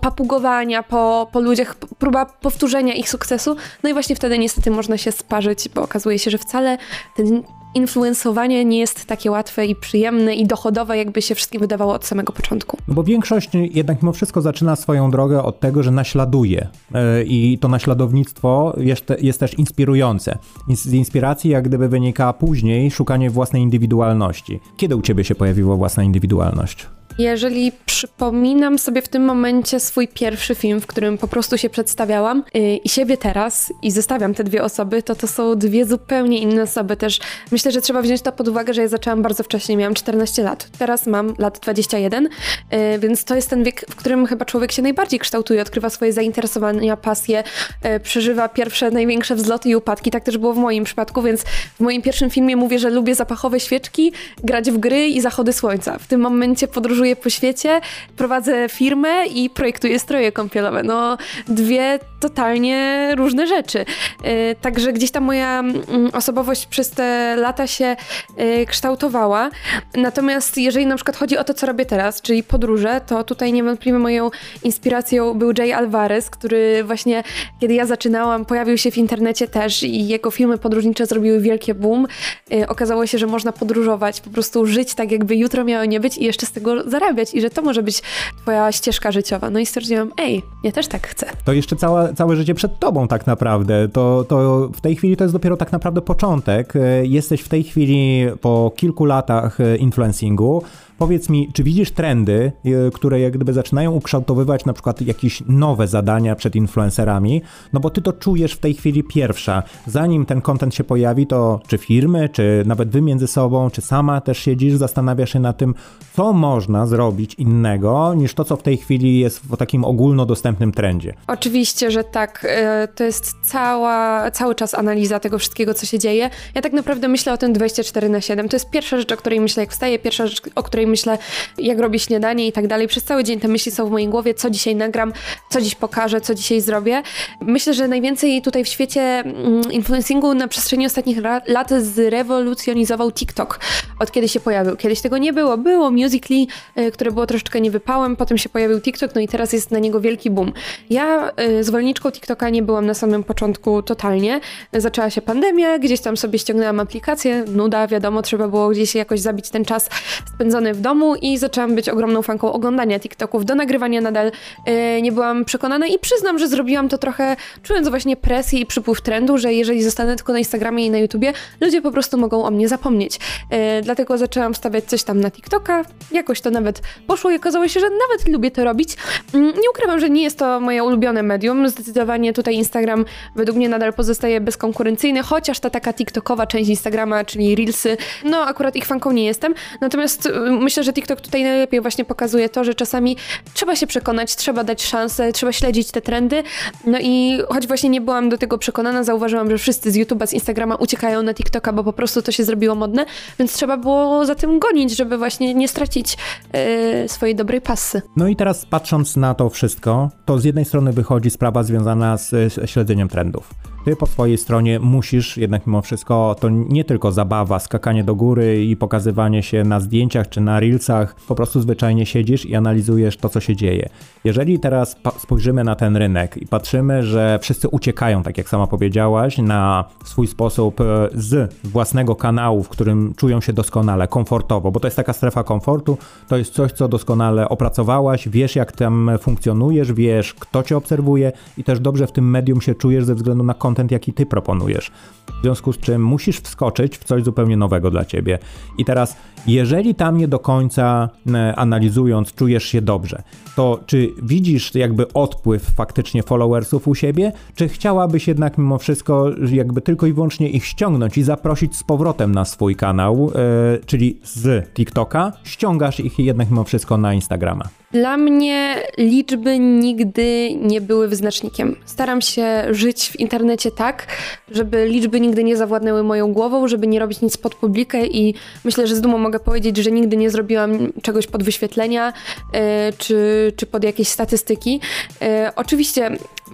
[0.00, 3.56] papugowania po, po ludziach, próba powtórzenia ich sukcesu.
[3.82, 6.78] No i właśnie wtedy niestety można się sparzyć, bo okazuje się, że wcale
[7.16, 7.42] ten
[7.74, 12.32] influensowanie nie jest takie łatwe i przyjemne i dochodowe, jakby się wszystkim wydawało od samego
[12.32, 12.78] początku.
[12.88, 17.58] No bo większość jednak mimo wszystko zaczyna swoją drogę od tego, że naśladuje e, i
[17.58, 20.38] to naśladownictwo jest, jest też inspirujące.
[20.74, 24.60] Z inspiracji jak gdyby wynika później szukanie własnej indywidualności.
[24.76, 26.86] Kiedy u ciebie się pojawiła własna indywidualność?
[27.18, 32.44] Jeżeli przypominam sobie w tym momencie swój pierwszy film, w którym po prostu się przedstawiałam
[32.54, 36.62] yy, i siebie teraz i zestawiam te dwie osoby, to to są dwie zupełnie inne
[36.62, 37.20] osoby też.
[37.52, 40.68] Myślę, że trzeba wziąć to pod uwagę, że ja zaczęłam bardzo wcześnie, miałam 14 lat.
[40.78, 42.28] Teraz mam lat 21,
[42.72, 46.12] yy, więc to jest ten wiek, w którym chyba człowiek się najbardziej kształtuje, odkrywa swoje
[46.12, 47.44] zainteresowania, pasje,
[47.84, 50.10] yy, przeżywa pierwsze, największe wzloty i upadki.
[50.10, 51.42] Tak też było w moim przypadku, więc
[51.76, 54.12] w moim pierwszym filmie mówię, że lubię zapachowe świeczki,
[54.44, 55.98] grać w gry i zachody słońca.
[55.98, 57.80] W tym momencie podróżuję podróżuję po świecie,
[58.16, 60.82] prowadzę firmę i projektuję stroje kąpielowe.
[60.82, 63.84] No, dwie totalnie różne rzeczy.
[64.24, 67.96] E, także gdzieś tam moja mm, osobowość przez te lata się
[68.36, 69.50] e, kształtowała.
[69.96, 73.98] Natomiast jeżeli na przykład chodzi o to, co robię teraz, czyli podróże, to tutaj niewątpliwie
[73.98, 74.30] moją
[74.64, 77.22] inspiracją był Jay Alvarez, który właśnie,
[77.60, 82.06] kiedy ja zaczynałam, pojawił się w internecie też i jego filmy podróżnicze zrobiły wielkie boom.
[82.52, 86.18] E, okazało się, że można podróżować, po prostu żyć tak, jakby jutro miało nie być
[86.18, 88.02] i jeszcze z tego zarabiać i że to może być
[88.42, 89.50] twoja ścieżka życiowa.
[89.50, 91.26] No i stwierdziłam, ej, ja też tak chcę.
[91.44, 93.88] To jeszcze cała, całe życie przed tobą tak naprawdę.
[93.88, 96.76] To, to w tej chwili to jest dopiero tak naprawdę początek.
[96.76, 100.62] E, jesteś w tej chwili po kilku latach e, influencingu.
[100.98, 105.88] Powiedz mi, czy widzisz trendy, e, które jak gdyby zaczynają ukształtowywać na przykład jakieś nowe
[105.88, 107.42] zadania przed influencerami?
[107.72, 109.62] No bo ty to czujesz w tej chwili pierwsza.
[109.86, 114.20] Zanim ten content się pojawi, to czy firmy, czy nawet wy między sobą, czy sama
[114.20, 115.74] też siedzisz, zastanawiasz się nad tym,
[116.16, 121.14] co można zrobić innego niż to, co w tej chwili jest w takim ogólnodostępnym trendzie.
[121.26, 122.46] Oczywiście, że tak.
[122.48, 126.30] E, to jest cała, cały czas analiza tego wszystkiego, co się dzieje.
[126.54, 128.48] Ja tak naprawdę myślę o tym 24 na 7.
[128.48, 131.18] To jest pierwsza rzecz, o której myślę, jak wstaję, pierwsza rzecz, o której tutaj myślę,
[131.58, 132.88] jak robię śniadanie i tak dalej.
[132.88, 135.12] Przez cały dzień te myśli są w mojej głowie, co dzisiaj nagram,
[135.50, 137.02] co dziś pokażę, co dzisiaj zrobię.
[137.40, 143.60] Myślę, że najwięcej tutaj w świecie mm, influencingu na przestrzeni ostatnich lat zrewolucjonizował TikTok,
[143.98, 144.76] od kiedy się pojawił.
[144.76, 145.58] Kiedyś tego nie było.
[145.58, 146.46] Było Musical.ly,
[146.82, 150.00] y, które było troszeczkę niewypałem, potem się pojawił TikTok, no i teraz jest na niego
[150.00, 150.52] wielki boom.
[150.90, 154.40] Ja y, zwolenniczką TikToka nie byłam na samym początku totalnie.
[154.72, 159.50] Zaczęła się pandemia, gdzieś tam sobie ściągnęłam aplikację, nuda, wiadomo, trzeba było gdzieś jakoś zabić
[159.50, 159.90] ten czas
[160.34, 163.44] spędzony w domu i zaczęłam być ogromną fanką oglądania TikToków.
[163.44, 164.32] Do nagrywania nadal
[164.68, 169.00] y, nie byłam przekonana i przyznam, że zrobiłam to trochę czując właśnie presję i przypływ
[169.00, 172.50] trendu, że jeżeli zostanę tylko na Instagramie i na YouTubie, ludzie po prostu mogą o
[172.50, 173.16] mnie zapomnieć.
[173.16, 177.80] Y, dlatego zaczęłam stawiać coś tam na TikToka, jakoś to nawet poszło i okazało się,
[177.80, 178.96] że nawet lubię to robić.
[179.34, 181.68] Mm, nie ukrywam, że nie jest to moje ulubione medium.
[181.68, 183.04] Zdecydowanie tutaj Instagram
[183.36, 188.76] według mnie nadal pozostaje bezkonkurencyjny, chociaż ta taka TikTokowa część Instagrama, czyli Reelsy, no akurat
[188.76, 189.54] ich fanką nie jestem.
[189.80, 190.30] Natomiast y,
[190.66, 193.16] myślę, że TikTok tutaj najlepiej właśnie pokazuje to, że czasami
[193.54, 196.42] trzeba się przekonać, trzeba dać szansę, trzeba śledzić te trendy.
[196.86, 200.32] No i choć właśnie nie byłam do tego przekonana, zauważyłam, że wszyscy z YouTube'a, z
[200.32, 203.06] Instagrama uciekają na TikToka, bo po prostu to się zrobiło modne,
[203.38, 206.16] więc trzeba było za tym gonić, żeby właśnie nie stracić
[206.52, 208.02] yy, swojej dobrej pasy.
[208.16, 212.30] No i teraz patrząc na to wszystko, to z jednej strony wychodzi sprawa związana z,
[212.30, 213.50] z śledzeniem trendów.
[213.86, 218.64] Ty po swojej stronie musisz jednak mimo wszystko, to nie tylko zabawa, skakanie do góry
[218.64, 223.28] i pokazywanie się na zdjęciach czy na reelsach, po prostu zwyczajnie siedzisz i analizujesz to,
[223.28, 223.88] co się dzieje.
[224.24, 229.38] Jeżeli teraz spojrzymy na ten rynek i patrzymy, że wszyscy uciekają, tak jak sama powiedziałaś,
[229.38, 234.86] na swój sposób e, z własnego kanału, w którym czują się doskonale, komfortowo, bo to
[234.86, 240.34] jest taka strefa komfortu, to jest coś, co doskonale opracowałaś, wiesz jak tam funkcjonujesz, wiesz
[240.34, 243.75] kto cię obserwuje i też dobrze w tym medium się czujesz ze względu na kontekst
[243.76, 244.90] content, jaki ty proponujesz.
[245.38, 248.38] W związku z czym musisz wskoczyć w coś zupełnie nowego dla ciebie.
[248.78, 253.22] I teraz, jeżeli tam nie do końca e, analizując czujesz się dobrze,
[253.56, 259.80] to czy widzisz jakby odpływ faktycznie followersów u siebie, czy chciałabyś jednak mimo wszystko jakby
[259.80, 264.74] tylko i wyłącznie ich ściągnąć i zaprosić z powrotem na swój kanał, yy, czyli z
[264.74, 267.64] TikToka, ściągasz ich jednak mimo wszystko na Instagrama?
[267.92, 271.76] Dla mnie liczby nigdy nie były wyznacznikiem.
[271.84, 274.06] Staram się żyć w internecie tak,
[274.50, 278.86] żeby liczby nigdy nie zawładnęły moją głową, żeby nie robić nic pod publikę i myślę,
[278.86, 282.12] że z dumą mogę powiedzieć, że nigdy nie zrobiłam czegoś pod wyświetlenia
[282.52, 282.60] yy,
[282.98, 284.80] czy, czy pod jakieś statystyki.
[285.20, 286.10] Yy, oczywiście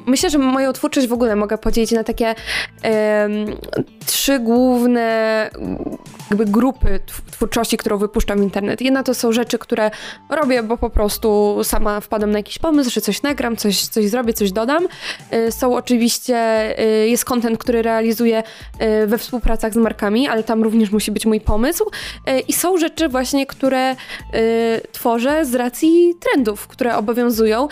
[0.07, 2.35] myślę, że moją twórczość w ogóle mogę podzielić na takie
[4.07, 5.51] trzy główne
[6.31, 8.81] jakby grupy twórczości, którą wypuszczam w internet.
[8.81, 9.90] Jedna to są rzeczy, które
[10.31, 11.32] robię, bo po prostu
[11.62, 14.87] sama wpadam na jakiś pomysł, że coś nagram, coś, coś zrobię, coś dodam.
[15.33, 16.37] Y, są oczywiście,
[17.05, 18.42] y, jest content, który realizuję
[19.03, 21.85] y, we współpracach z markami, ale tam również musi być mój pomysł.
[22.49, 23.97] I są rzeczy właśnie, które
[24.92, 27.68] tworzę z racji trendów, które obowiązują,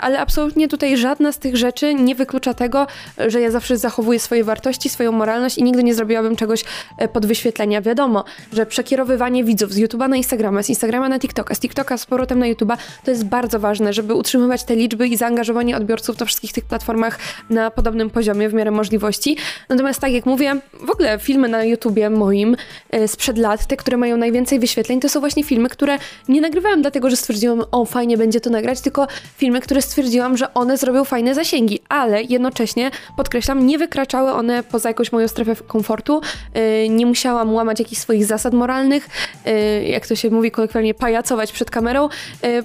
[0.00, 2.86] ale absolutnie tutaj żadna z tych rzeczy nie wyklucza tego,
[3.26, 6.64] że ja zawsze zachowuję swoje wartości, swoją moralność i nigdy nie zrobiłabym czegoś
[7.12, 7.82] pod wyświetlenia.
[7.82, 12.06] Wiadomo, że przekierowywanie widzów z YouTube'a na Instagrama, z Instagrama na TikToka, z TikToka z
[12.06, 16.26] powrotem na YouTube'a, to jest bardzo ważne, żeby utrzymywać te liczby i zaangażowanie odbiorców na
[16.26, 17.18] wszystkich tych platformach
[17.50, 19.36] na podobnym poziomie w miarę możliwości.
[19.68, 22.56] Natomiast tak jak mówię, w ogóle filmy na YouTubie moim
[22.90, 25.98] e, sprzed lat, te, które mają najwięcej wyświetleń, to są właśnie filmy, które
[26.28, 30.54] nie nagrywałam dlatego, że stwierdziłam, o fajnie będzie to nagrać, tylko filmy, które stwierdziłam, że
[30.54, 36.20] one zrobią fajne zasięgi, ale jednocześnie, podkreślam, nie wykraczały one poza jakąś moją strefę komfortu,
[36.54, 39.08] e, nie musiałam łamać jakichś swoich zasad moralnych,
[39.46, 42.08] y, jak to się mówi kolokwialnie, pajacować przed kamerą.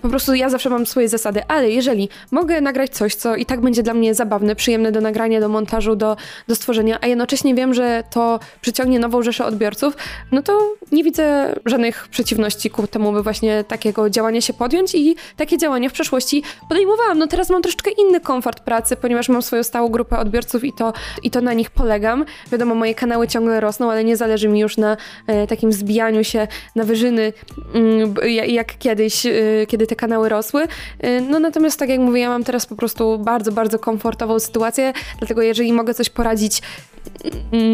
[0.01, 3.62] Po prostu ja zawsze mam swoje zasady, ale jeżeli mogę nagrać coś, co i tak
[3.62, 7.73] będzie dla mnie zabawne, przyjemne do nagrania, do montażu, do, do stworzenia, a jednocześnie wiem,
[7.73, 9.97] że to przyciągnie nową rzeszę odbiorców,
[10.32, 10.60] no to
[10.91, 15.89] nie widzę żadnych przeciwności ku temu, by właśnie takiego działania się podjąć i takie działania
[15.89, 17.17] w przeszłości podejmowałam.
[17.17, 20.93] No teraz mam troszeczkę inny komfort pracy, ponieważ mam swoją stałą grupę odbiorców i to,
[21.23, 22.25] i to na nich polegam.
[22.51, 24.97] Wiadomo, moje kanały ciągle rosną, ale nie zależy mi już na
[25.28, 27.34] E, takim zbijaniu się na wyżyny,
[27.73, 28.15] mm,
[28.47, 29.32] jak kiedyś, e,
[29.67, 30.67] kiedy te kanały rosły.
[30.99, 34.93] E, no natomiast, tak jak mówię, ja mam teraz po prostu bardzo, bardzo komfortową sytuację,
[35.19, 36.61] dlatego jeżeli mogę coś poradzić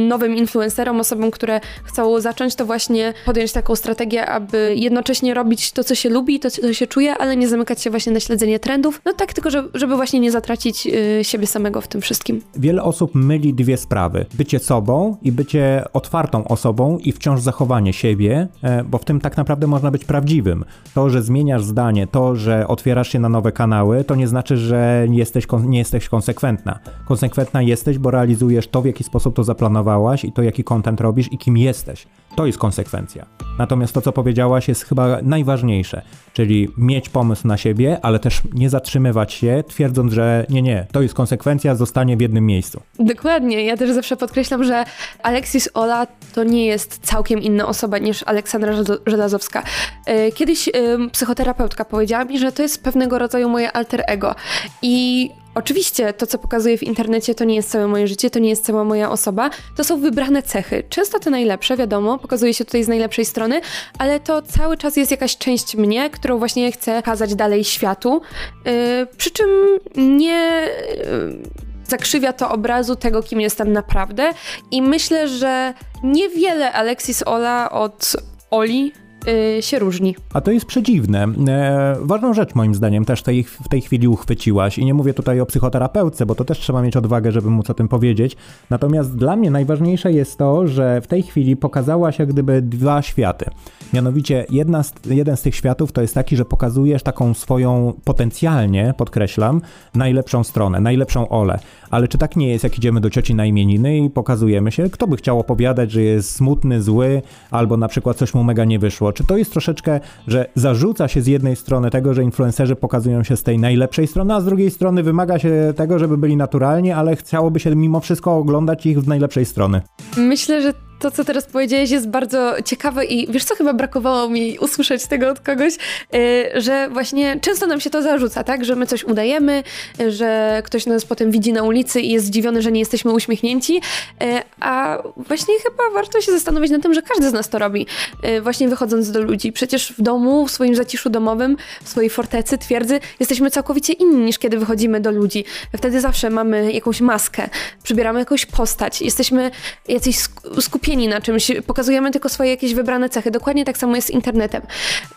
[0.08, 5.84] nowym influencerom, osobom, które chcą zacząć, to właśnie podjąć taką strategię, aby jednocześnie robić to,
[5.84, 9.02] co się lubi, to, co się czuje, ale nie zamykać się właśnie na śledzenie trendów.
[9.06, 12.42] No tak, tylko żeby właśnie nie zatracić y, siebie samego w tym wszystkim.
[12.56, 14.26] Wiele osób myli dwie sprawy.
[14.34, 19.38] Bycie sobą i bycie otwartą osobą i wciąż zachowanie siebie, e, bo w tym tak
[19.38, 20.66] naprawdę można być prawdziwym.
[20.94, 25.08] To, że zmieniasz zdanie, to, że otwierasz się na nowe kanały, to nie znaczy, że
[25.12, 26.80] jesteś, nie jesteś konsekwentna.
[27.06, 31.34] Konsekwentna jesteś, bo realizujesz to, w jaki sposób to zaplanowałaś i to, jaki content robisz
[31.34, 32.08] i kim jesteś.
[32.36, 33.26] To jest konsekwencja.
[33.58, 36.02] Natomiast to, co powiedziałaś, jest chyba najważniejsze,
[36.34, 41.02] czyli mieć pomysł na siebie, ale też nie zatrzymywać się, twierdząc, że nie, nie, to
[41.02, 42.82] jest konsekwencja, zostanie w jednym miejscu.
[43.00, 43.66] Dokładnie.
[43.66, 44.86] Ja też zawsze podkreślam, że
[45.24, 48.74] Alexis Ola to nie jest całkiem inna osoba niż Aleksandra
[49.06, 49.64] Żelazowska.
[50.06, 50.70] E, kiedyś
[51.12, 54.36] psychoterapeutka powiedziała mi, że to jest pewnego rodzaju moje alter ego.
[54.82, 58.50] I Oczywiście to, co pokazuję w internecie, to nie jest całe moje życie, to nie
[58.50, 60.84] jest cała moja osoba, to są wybrane cechy.
[60.90, 63.62] Często te najlepsze, wiadomo, pokazuje się tutaj z najlepszej strony,
[63.98, 68.22] ale to cały czas jest jakaś część mnie, którą właśnie chcę kazać dalej światu.
[68.66, 69.50] Yy, przy czym
[69.96, 70.68] nie.
[70.98, 74.34] Yy, zakrzywia to obrazu tego, kim jestem naprawdę.
[74.72, 78.16] I myślę, że niewiele Alexis Ola od
[78.52, 78.94] Oli
[79.26, 80.16] yy, się różni.
[80.34, 81.28] A to jest przedziwne.
[81.48, 85.40] E, ważną rzecz moim zdaniem też tej, w tej chwili uchwyciłaś i nie mówię tutaj
[85.40, 88.38] o psychoterapeutce, bo to też trzeba mieć odwagę, żeby móc o tym powiedzieć.
[88.70, 93.46] Natomiast dla mnie najważniejsze jest to, że w tej chwili pokazałaś jak gdyby dwa światy.
[93.94, 98.94] Mianowicie jedna z, jeden z tych światów to jest taki, że pokazujesz taką swoją potencjalnie,
[98.98, 99.62] podkreślam,
[99.96, 101.60] najlepszą stronę, najlepszą Olę.
[101.92, 104.90] Ale czy tak nie jest, jak idziemy do cioci na imieniny i pokazujemy się?
[104.90, 108.80] Kto by chciał opowiadać, że jest smutny, zły, albo na przykład coś mu mega nie
[108.80, 109.14] wyszło?
[109.14, 113.38] Czy to jest troszeczkę, że zarzuca się z jednej strony tego, że influencerzy pokazują się
[113.38, 117.16] z tej najlepszej strony, a z drugiej strony wymaga się tego, żeby byli naturalni, ale
[117.16, 119.82] chciałoby się mimo wszystko oglądać ich z najlepszej strony?
[120.18, 124.60] Myślę, że to, co teraz powiedziałeś, jest bardzo ciekawe i wiesz co, chyba brakowało mi
[124.60, 125.74] usłyszeć tego od kogoś,
[126.16, 129.64] y, że właśnie często nam się to zarzuca, tak, że my coś udajemy,
[130.10, 134.26] że ktoś nas potem widzi na ulicy i jest zdziwiony, że nie jesteśmy uśmiechnięci, y,
[134.60, 137.88] a właśnie chyba warto się zastanowić nad tym, że każdy z nas to robi,
[138.26, 139.52] y, właśnie wychodząc do ludzi.
[139.52, 144.40] Przecież w domu, w swoim zaciszu domowym, w swojej fortecy, twierdzy, jesteśmy całkowicie inni niż
[144.40, 145.46] kiedy wychodzimy do ludzi.
[145.78, 147.50] Wtedy zawsze mamy jakąś maskę,
[147.84, 149.52] przybieramy jakąś postać, jesteśmy
[149.88, 150.18] jacyś
[150.60, 153.32] skupieni skupieni na czymś, pokazujemy tylko swoje jakieś wybrane cechy.
[153.32, 154.62] Dokładnie tak samo jest z internetem.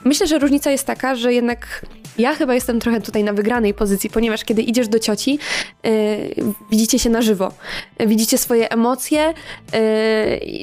[0.05, 1.87] Myślę, że różnica jest taka, że jednak
[2.19, 5.39] ja chyba jestem trochę tutaj na wygranej pozycji, ponieważ kiedy idziesz do cioci,
[5.83, 5.91] yy,
[6.71, 7.53] widzicie się na żywo,
[8.07, 9.35] widzicie swoje emocje,
[9.73, 9.81] yy,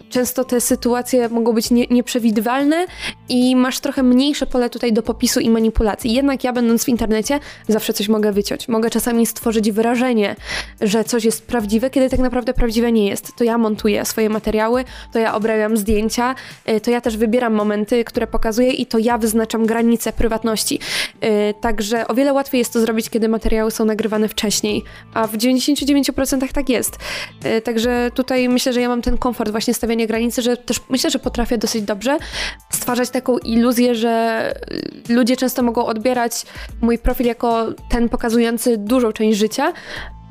[0.09, 2.85] często te sytuacje mogą być nie, nieprzewidywalne
[3.29, 6.13] i masz trochę mniejsze pole tutaj do popisu i manipulacji.
[6.13, 8.67] Jednak ja będąc w internecie zawsze coś mogę wyciąć.
[8.67, 10.35] Mogę czasami stworzyć wyrażenie,
[10.81, 13.35] że coś jest prawdziwe, kiedy tak naprawdę prawdziwe nie jest.
[13.35, 16.35] To ja montuję swoje materiały, to ja obrabiam zdjęcia,
[16.69, 20.79] y, to ja też wybieram momenty, które pokazuję i to ja wyznaczam granice prywatności.
[21.23, 24.83] Y, także o wiele łatwiej jest to zrobić, kiedy materiały są nagrywane wcześniej,
[25.13, 26.97] a w 99% tak jest.
[27.45, 31.09] Y, także tutaj myślę, że ja mam ten komfort właśnie stawiania granicy, że też myślę,
[31.09, 32.17] że potrafię dosyć dobrze
[32.69, 34.53] stwarzać taką iluzję, że
[35.09, 36.45] ludzie często mogą odbierać
[36.81, 39.73] mój profil jako ten pokazujący dużą część życia,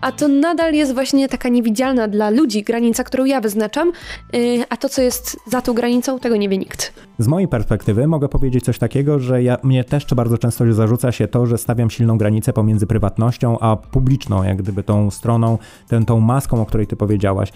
[0.01, 3.93] a to nadal jest właśnie taka niewidzialna dla ludzi granica, którą ja wyznaczam,
[4.33, 6.93] yy, a to, co jest za tą granicą, tego nie wie nikt.
[7.19, 11.29] Z mojej perspektywy mogę powiedzieć coś takiego, że ja, mnie też bardzo często zarzuca się
[11.29, 15.59] to, że stawiam silną granicę pomiędzy prywatnością a publiczną, jak gdyby tą stroną,
[15.89, 17.53] tę, tą maską, o której ty powiedziałaś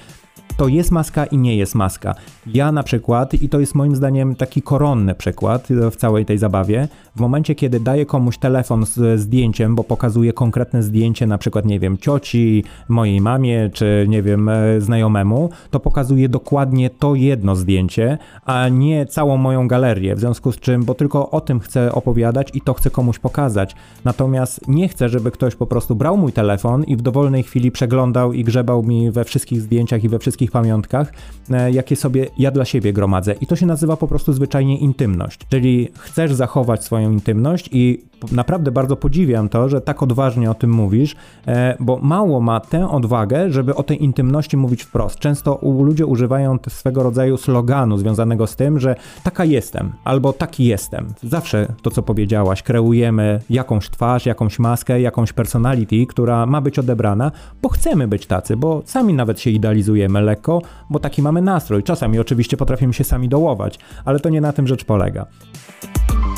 [0.57, 2.14] to jest maska i nie jest maska.
[2.47, 6.88] Ja na przykład, i to jest moim zdaniem taki koronny przykład w całej tej zabawie,
[7.17, 11.81] w momencie, kiedy daję komuś telefon z zdjęciem, bo pokazuje konkretne zdjęcie, na przykład, nie
[11.81, 18.19] wiem, cioci, mojej mamie, czy nie wiem, e, znajomemu, to pokazuje dokładnie to jedno zdjęcie,
[18.45, 20.14] a nie całą moją galerię.
[20.14, 23.75] W związku z czym, bo tylko o tym chcę opowiadać i to chcę komuś pokazać.
[24.05, 28.33] Natomiast nie chcę, żeby ktoś po prostu brał mój telefon i w dowolnej chwili przeglądał
[28.33, 31.13] i grzebał mi we wszystkich zdjęciach i we wszystkich pamiątkach,
[31.51, 33.35] e, jakie sobie ja dla siebie gromadzę.
[33.41, 35.41] I to się nazywa po prostu zwyczajnie intymność.
[35.49, 40.71] Czyli chcesz zachować swoją intymność i naprawdę bardzo podziwiam to, że tak odważnie o tym
[40.71, 45.19] mówisz, e, bo mało ma tę odwagę, żeby o tej intymności mówić wprost.
[45.19, 51.15] Często ludzie używają swego rodzaju sloganu związanego z tym, że taka jestem albo taki jestem.
[51.23, 57.33] Zawsze to, co powiedziałaś, kreujemy jakąś twarz, jakąś maskę, jakąś personality, która ma być odebrana,
[57.63, 61.83] bo chcemy być tacy, bo sami nawet się idealizujemy lekko, bo taki mamy nastrój.
[61.83, 65.27] Czasami oczywiście potrafimy się sami dołować, ale to nie na tym rzecz polega.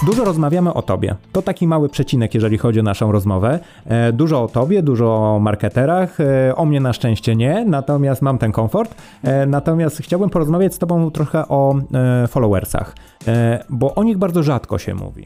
[0.06, 1.14] Dużo rozmawiamy o tobie.
[1.32, 3.58] To taki mały przecinek, jeżeli chodzi o naszą rozmowę.
[3.86, 6.20] E, dużo o tobie, dużo o marketerach.
[6.20, 8.94] E, o mnie na szczęście nie, natomiast mam ten komfort.
[9.22, 11.74] E, natomiast chciałbym porozmawiać z tobą trochę o
[12.28, 12.94] followersach,
[13.70, 15.24] bo o nich bardzo rzadko się mówi.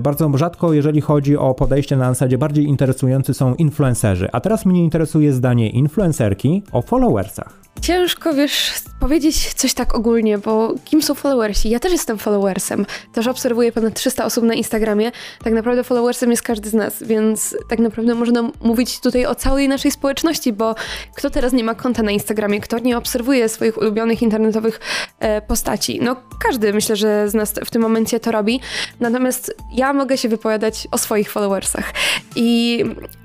[0.00, 4.28] Bardzo rzadko, jeżeli chodzi o podejście na zasadzie, bardziej interesujący są influencerzy.
[4.32, 7.61] A teraz mnie interesuje zdanie influencerki o followersach.
[7.80, 11.70] Ciężko, wiesz, powiedzieć coś tak ogólnie, bo kim są followersi?
[11.70, 12.86] Ja też jestem followersem.
[13.12, 15.12] Też obserwuję ponad 300 osób na Instagramie.
[15.44, 19.68] Tak naprawdę followersem jest każdy z nas, więc tak naprawdę można mówić tutaj o całej
[19.68, 20.74] naszej społeczności, bo
[21.14, 24.80] kto teraz nie ma konta na Instagramie, kto nie obserwuje swoich ulubionych internetowych
[25.18, 26.00] e, postaci.
[26.02, 28.60] No każdy myślę, że z nas w tym momencie to robi.
[29.00, 31.92] Natomiast ja mogę się wypowiadać o swoich followersach.
[32.36, 32.84] I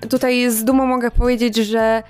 [0.10, 2.04] tutaj z dumą mogę powiedzieć, że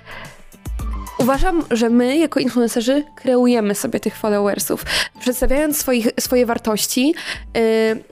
[1.18, 4.84] Uważam, że my jako influencerzy kreujemy sobie tych followersów,
[5.20, 7.14] przedstawiając swoich, swoje wartości.
[7.54, 7.62] Yy,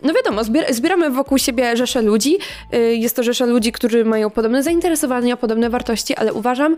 [0.02, 2.38] no wiadomo, zbier zbieramy wokół siebie rzeszę ludzi.
[2.72, 6.76] Yy, jest to rzesza ludzi, którzy mają podobne zainteresowania, podobne wartości, ale uważam,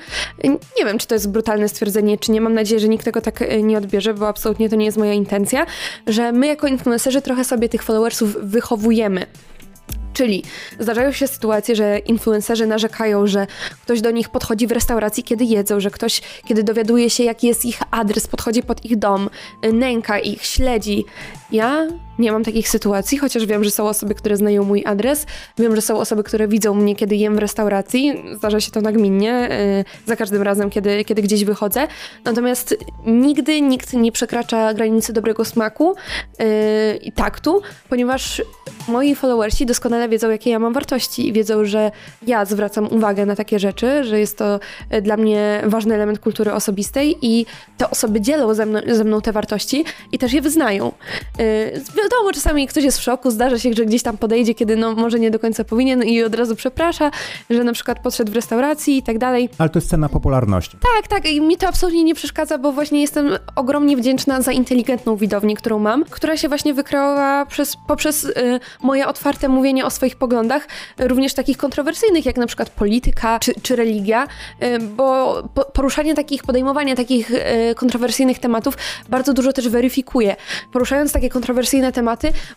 [0.78, 3.40] nie wiem, czy to jest brutalne stwierdzenie, czy nie, mam nadzieję, że nikt tego tak
[3.40, 5.66] yy, nie odbierze, bo absolutnie to nie jest moja intencja,
[6.06, 9.26] że my jako influencerzy trochę sobie tych followersów wychowujemy.
[10.18, 10.42] Czyli
[10.78, 13.46] zdarzają się sytuacje, że influencerzy narzekają, że
[13.82, 17.64] ktoś do nich podchodzi w restauracji, kiedy jedzą, że ktoś, kiedy dowiaduje się, jaki jest
[17.64, 19.30] ich adres, podchodzi pod ich dom,
[19.72, 21.04] nęka ich, śledzi.
[21.52, 21.86] Ja
[22.18, 25.26] nie mam takich sytuacji, chociaż wiem, że są osoby, które znają mój adres.
[25.58, 28.24] Wiem, że są osoby, które widzą mnie, kiedy jem w restauracji.
[28.36, 31.86] Zdarza się to nagminnie, yy, za każdym razem, kiedy, kiedy gdzieś wychodzę.
[32.24, 35.94] Natomiast nigdy nikt nie przekracza granicy dobrego smaku
[36.38, 36.46] yy,
[36.96, 38.42] i taktu, ponieważ
[38.88, 41.90] moi followersi doskonale wiedzą, jakie ja mam wartości i wiedzą, że
[42.26, 44.60] ja zwracam uwagę na takie rzeczy, że jest to
[44.94, 47.46] y, dla mnie ważny element kultury osobistej i
[47.76, 50.92] te osoby dzielą ze mną, ze mną te wartości i też je wyznają.
[51.38, 51.44] Yy,
[52.10, 55.20] wiadomo, czasami ktoś jest w szoku, zdarza się, że gdzieś tam podejdzie, kiedy no może
[55.20, 57.10] nie do końca powinien i od razu przeprasza,
[57.50, 59.48] że na przykład podszedł w restauracji i tak dalej.
[59.58, 60.76] Ale to jest cena popularności.
[60.96, 65.16] Tak, tak i mi to absolutnie nie przeszkadza, bo właśnie jestem ogromnie wdzięczna za inteligentną
[65.16, 70.16] widownię, którą mam, która się właśnie wykreowała przez, poprzez y, moje otwarte mówienie o swoich
[70.16, 74.26] poglądach, również takich kontrowersyjnych, jak na przykład polityka czy, czy religia,
[74.62, 78.74] y, bo po, poruszanie takich, podejmowanie takich y, kontrowersyjnych tematów
[79.08, 80.36] bardzo dużo też weryfikuje.
[80.72, 81.97] Poruszając takie kontrowersyjne tematy,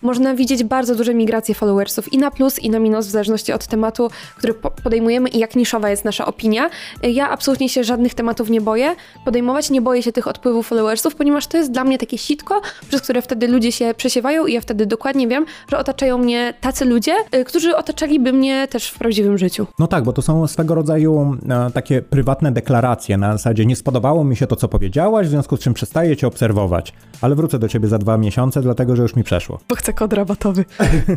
[0.01, 3.67] można widzieć bardzo duże migracje followersów i na plus, i na minus, w zależności od
[3.67, 6.69] tematu, który po podejmujemy i jak niszowa jest nasza opinia.
[7.03, 11.47] Ja absolutnie się żadnych tematów nie boję podejmować, nie boję się tych odpływów followersów, ponieważ
[11.47, 14.85] to jest dla mnie takie sitko, przez które wtedy ludzie się przesiewają i ja wtedy
[14.85, 19.67] dokładnie wiem, że otaczają mnie tacy ludzie, y, którzy otaczaliby mnie też w prawdziwym życiu.
[19.79, 24.23] No tak, bo to są swego rodzaju e, takie prywatne deklaracje na zasadzie nie spodobało
[24.23, 27.67] mi się to, co powiedziałaś, w związku z czym przestaję cię obserwować, ale wrócę do
[27.67, 29.59] ciebie za dwa miesiące, dlatego że już mi przeszło.
[29.69, 30.65] Bo chcę kod rabatowy,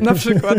[0.01, 0.59] na przykład.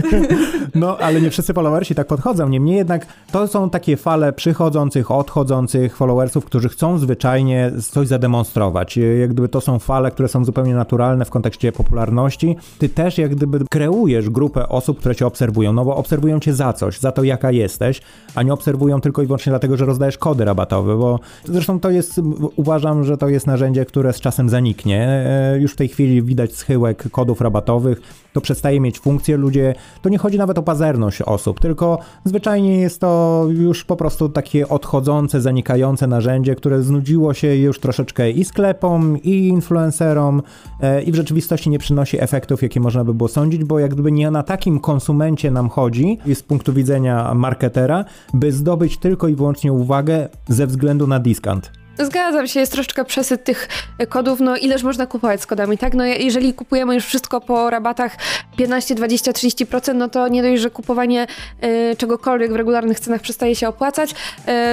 [0.75, 2.49] no, ale nie wszyscy followersi tak podchodzą.
[2.49, 8.97] Niemniej jednak to są takie fale przychodzących, odchodzących followersów, którzy chcą zwyczajnie coś zademonstrować.
[8.97, 12.55] Jak gdyby to są fale, które są zupełnie naturalne w kontekście popularności.
[12.79, 16.73] Ty też jak gdyby kreujesz grupę osób, które cię obserwują, no bo obserwują cię za
[16.73, 18.01] coś, za to jaka jesteś,
[18.35, 22.21] a nie obserwują tylko i wyłącznie dlatego, że rozdajesz kody rabatowe, bo zresztą to jest,
[22.55, 25.07] uważam, że to jest narzędzie, które z czasem zaniknie.
[25.07, 28.01] E, już w tej chwili widać schyłek kodów rabatowych,
[28.33, 29.37] to przestaje mieć funkcję.
[29.37, 34.29] Ludzie, to nie chodzi nawet o pazerność osób, tylko zwyczajnie jest to już po prostu
[34.29, 40.41] takie odchodzące, zanikające narzędzie, które znudziło się już troszeczkę i sklepom, i influencerom,
[40.81, 44.11] e, i w rzeczywistości nie przynosi efektów, jakie można by było sądzić, bo jak gdyby
[44.11, 49.73] nie na takim konsumencie nam chodzi, z punktu widzenia marketera, by zdobyć tylko i wyłącznie
[49.73, 51.84] uwagę ze względu na dyskant.
[51.99, 53.67] Zgadzam się, jest troszeczkę przesyt tych
[54.09, 55.93] kodów, no ileż można kupować z kodami, tak?
[55.93, 58.17] No jeżeli kupujemy już wszystko po rabatach
[58.57, 61.27] 15, 20, 30%, no to nie dość, że kupowanie
[61.63, 64.15] y, czegokolwiek w regularnych cenach przestaje się opłacać, y,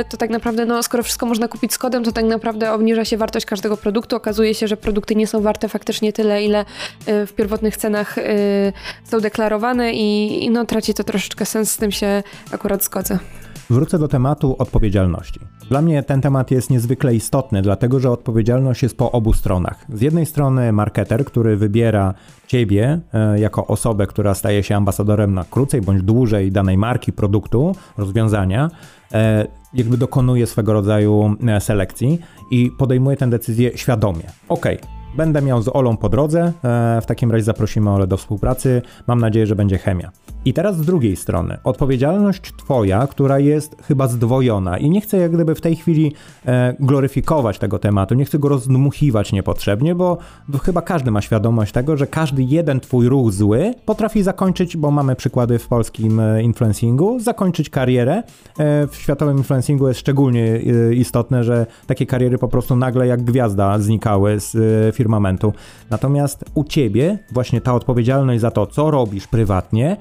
[0.09, 3.16] to tak naprawdę, no skoro wszystko można kupić z kodem, to tak naprawdę obniża się
[3.16, 4.16] wartość każdego produktu.
[4.16, 6.61] Okazuje się, że produkty nie są warte faktycznie tyle, ile
[7.09, 8.16] y, w pierwotnych cenach
[9.05, 13.18] są deklarowane i, i no traci to troszeczkę sens, z tym się akurat zgodzę.
[13.70, 15.41] Wrócę do tematu odpowiedzialności.
[15.73, 19.87] Dla mnie ten temat jest niezwykle istotny, dlatego że odpowiedzialność jest po obu stronach.
[19.93, 22.14] Z jednej strony marketer, który wybiera
[22.47, 27.75] ciebie e, jako osobę, która staje się ambasadorem na krócej bądź dłużej danej marki, produktu,
[27.99, 28.70] rozwiązania,
[29.12, 32.18] e, jakby dokonuje swego rodzaju e, selekcji
[32.51, 34.25] i podejmuje tę decyzję świadomie.
[34.49, 34.66] Ok,
[35.16, 36.52] Będę miał z Olą po drodze,
[37.02, 38.82] w takim razie zaprosimy Olę do współpracy.
[39.06, 40.10] Mam nadzieję, że będzie chemia.
[40.44, 45.32] I teraz z drugiej strony, odpowiedzialność Twoja, która jest chyba zdwojona, i nie chcę jak
[45.32, 46.12] gdyby w tej chwili
[46.46, 50.18] e, gloryfikować tego tematu, nie chcę go rozdmuchiwać niepotrzebnie, bo
[50.62, 55.16] chyba każdy ma świadomość tego, że każdy jeden Twój ruch zły potrafi zakończyć, bo mamy
[55.16, 58.22] przykłady w polskim e, influencingu, zakończyć karierę.
[58.58, 63.22] E, w światowym influencingu jest szczególnie e, istotne, że takie kariery po prostu nagle jak
[63.22, 65.53] gwiazda znikały z e, firmamentu.
[65.90, 69.96] Natomiast u Ciebie właśnie ta odpowiedzialność za to, co robisz prywatnie,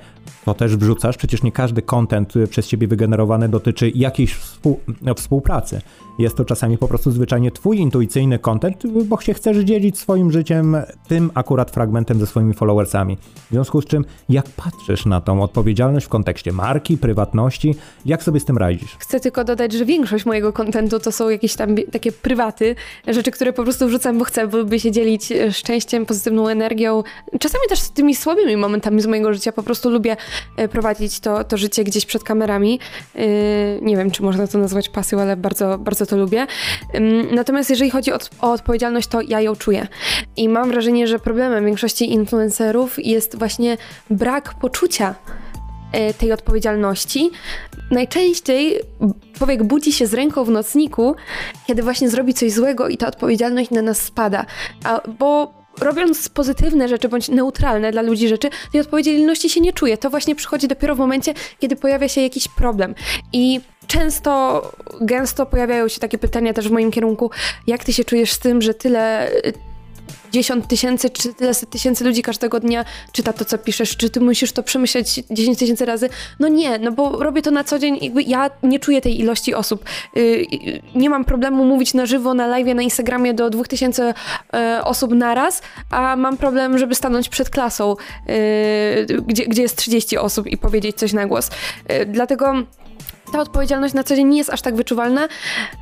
[0.46, 1.18] to też wrzucasz.
[1.18, 4.80] Przecież nie każdy content przez ciebie wygenerowany dotyczy jakiejś współ,
[5.16, 5.82] współpracy.
[6.20, 10.78] Jest to czasami po prostu zwyczajnie twój intuicyjny content, bo się chcesz dzielić swoim życiem
[11.08, 13.18] tym akurat fragmentem ze swoimi followersami.
[13.18, 17.76] W związku z czym, jak patrzysz na tą odpowiedzialność w kontekście marki, prywatności,
[18.06, 18.96] jak sobie z tym radzisz?
[19.00, 22.76] Chcę tylko dodać, że większość mojego kontentu to są jakieś tam takie prywaty,
[23.08, 27.04] rzeczy, które po prostu wrzucam, bo chcę, by się dzielić e, szczęściem, pozytywną energią,
[27.40, 29.52] czasami też z tymi słabymi momentami z mojego życia.
[29.52, 30.18] Po prostu lubię
[30.58, 32.80] e, prowadzić to, to życie gdzieś przed kamerami.
[33.82, 36.48] Nie wiem, czy można to nazwać pasją, ale bardzo, bardzo to lubię.
[37.32, 39.88] Natomiast jeżeli chodzi o, o odpowiedzialność, to ja ją czuję.
[40.38, 43.78] I mam wrażenie, że problemem większości influencerów jest właśnie
[44.10, 45.16] brak poczucia
[45.51, 45.51] E,
[46.18, 47.32] tej odpowiedzialności.
[47.92, 48.80] Najczęściej
[49.34, 51.16] człowiek budzi się z ręką w nocniku,
[51.68, 54.46] kiedy właśnie zrobi coś złego i ta odpowiedzialność na nas spada.
[54.84, 59.98] A, bo robiąc pozytywne rzeczy bądź neutralne dla ludzi rzeczy, tej odpowiedzialności się nie czuje.
[59.98, 62.96] To właśnie przychodzi dopiero w momencie, kiedy pojawia się jakiś problem.
[63.34, 64.62] I często,
[65.02, 67.32] gęsto pojawiają się takie pytania też w moim kierunku,
[67.68, 69.32] jak ty się czujesz z tym, że tyle
[70.32, 74.20] 10 tysięcy czy tyle set tysięcy ludzi każdego dnia czyta to, co piszesz, czy ty
[74.20, 76.10] musisz to przemyśleć 10 tysięcy razy?
[76.40, 79.54] No nie, no bo robię to na co dzień, jakby ja nie czuję tej ilości
[79.54, 79.86] osób.
[80.16, 80.46] Yy,
[80.96, 84.14] nie mam problemu mówić na żywo, na live, na Instagramie do 2000
[84.54, 85.62] yy, osób naraz,
[85.92, 87.96] a mam problem, żeby stanąć przed klasą,
[88.28, 88.36] yy,
[89.28, 91.50] gdzie, gdzie jest 30 osób i powiedzieć coś na głos.
[91.92, 92.54] Y, dlatego
[93.32, 95.28] ta odpowiedzialność na co dzień nie jest aż tak wyczuwalna,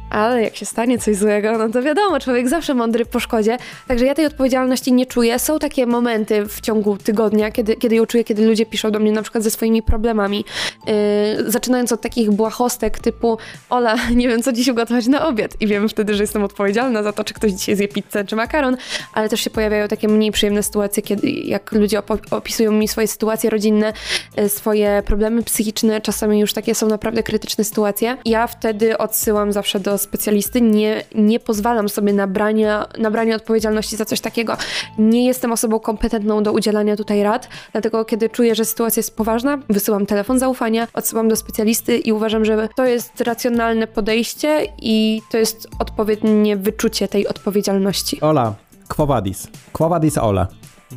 [0.09, 3.57] ale jak się stanie coś złego, no to wiadomo, człowiek zawsze mądry po szkodzie.
[3.87, 5.39] Także ja tej odpowiedzialności nie czuję.
[5.39, 9.11] Są takie momenty w ciągu tygodnia, kiedy, kiedy ją czuję, kiedy ludzie piszą do mnie
[9.11, 10.45] na przykład ze swoimi problemami.
[10.87, 13.37] Yy, zaczynając od takich błahostek typu
[13.69, 17.13] Ola, nie wiem co dziś ugotować na obiad i wiem wtedy, że jestem odpowiedzialna za
[17.13, 18.77] to, czy ktoś dzisiaj zje pizzę czy makaron,
[19.13, 23.49] ale też się pojawiają takie mniej przyjemne sytuacje, kiedy jak ludzie opisują mi swoje sytuacje
[23.49, 23.93] rodzinne,
[24.37, 28.17] yy, swoje problemy psychiczne, czasami już takie są naprawdę krytyczne sytuacje.
[28.25, 33.95] Ja wtedy odsyłam zawsze do specjalisty, nie, nie pozwalam sobie na branie, na branie odpowiedzialności
[33.95, 34.57] za coś takiego.
[34.97, 39.59] Nie jestem osobą kompetentną do udzielania tutaj rad, dlatego kiedy czuję, że sytuacja jest poważna,
[39.69, 45.37] wysyłam telefon zaufania, odsyłam do specjalisty i uważam, że to jest racjonalne podejście i to
[45.37, 48.21] jest odpowiednie wyczucie tej odpowiedzialności.
[48.21, 48.53] Ola,
[48.87, 49.47] Quo Vadis.
[49.73, 50.47] Quo Vadis Ola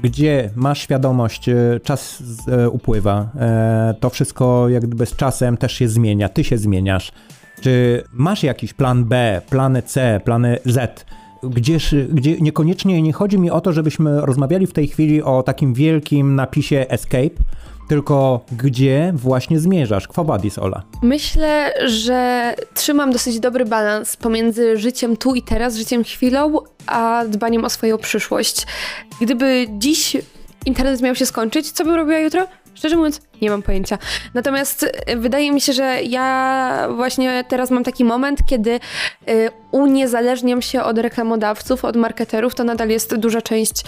[0.03, 5.73] gdzie masz świadomość, e, czas e, upływa, e, to wszystko jak gdyby z czasem też
[5.73, 7.13] się zmienia, ty się zmieniasz.
[7.61, 11.07] Czy masz jakiś plan B, plany C, plany Z?
[11.43, 15.75] Gdzież, gdzie niekoniecznie nie chodzi mi o to, żebyśmy rozmawiali w tej chwili o takim
[15.75, 17.43] wielkim napisie escape,
[17.93, 20.09] tylko gdzie właśnie zmierzasz?
[20.09, 20.83] Quo Ola?
[21.03, 27.65] Myślę, że trzymam dosyć dobry balans pomiędzy życiem tu i teraz, życiem chwilą, a dbaniem
[27.65, 28.67] o swoją przyszłość.
[29.21, 30.17] Gdyby dziś
[30.67, 32.47] internet miał się skończyć, co bym robiła jutro?
[32.75, 33.99] Szczerze mówiąc, nie mam pojęcia.
[34.35, 40.63] Natomiast y, wydaje mi się, że ja właśnie teraz mam taki moment, kiedy y, uniezależniam
[40.63, 42.55] się od reklamodawców, od marketerów.
[42.55, 43.85] To nadal jest duża część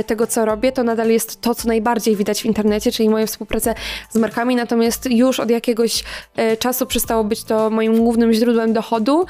[0.00, 0.72] y, tego, co robię.
[0.72, 3.74] To nadal jest to, co najbardziej widać w internecie, czyli moje współpracę
[4.10, 4.56] z markami.
[4.56, 6.04] Natomiast już od jakiegoś
[6.58, 9.26] czasu przestało być to moim głównym źródłem dochodu.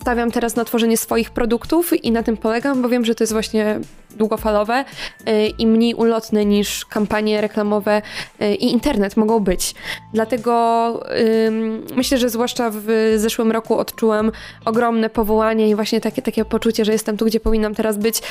[0.00, 3.32] Stawiam teraz na tworzenie swoich produktów i na tym polegam, bo wiem, że to jest
[3.32, 3.80] właśnie
[4.10, 4.84] długofalowe
[5.58, 8.02] i mniej ulotne niż kampanie reklamowe
[8.58, 9.74] i internet mogą być.
[10.14, 11.04] Dlatego
[11.96, 14.32] myślę, że zwłaszcza w zeszłym roku odczułam
[14.64, 18.22] ogromne powołanie i właśnie takie, takie poczucie, że jestem tu, gdzie powinnam teraz być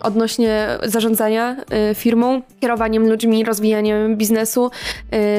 [0.00, 1.56] odnośnie zarządzania
[1.90, 4.70] y, firmą, kierowaniem ludźmi, rozwijaniem biznesu,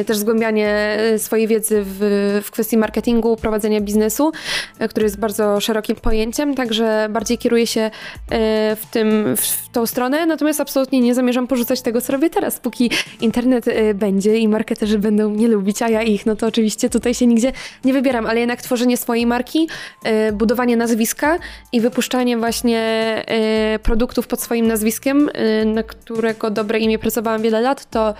[0.01, 4.32] y, też zgłębianie y, swojej wiedzy w, w kwestii marketingu, prowadzenia biznesu,
[4.82, 7.91] y, który jest bardzo szerokim pojęciem, także bardziej kieruję się y,
[8.76, 12.89] w tym, w tą stronę, natomiast absolutnie nie zamierzam porzucać tego, co robię teraz, póki
[13.22, 17.14] internet y, będzie i marketerzy będą mnie lubić, a ja ich, no to oczywiście tutaj
[17.14, 17.52] się nigdzie
[17.86, 19.70] nie wybieram, ale jednak tworzenie swojej marki,
[20.30, 21.38] y, budowanie nazwiska
[21.72, 22.84] i wypuszczanie właśnie
[23.84, 25.30] produktów pod swoim nazwiskiem,
[25.66, 28.14] na którego dobre imię pracowałam wiele lat, to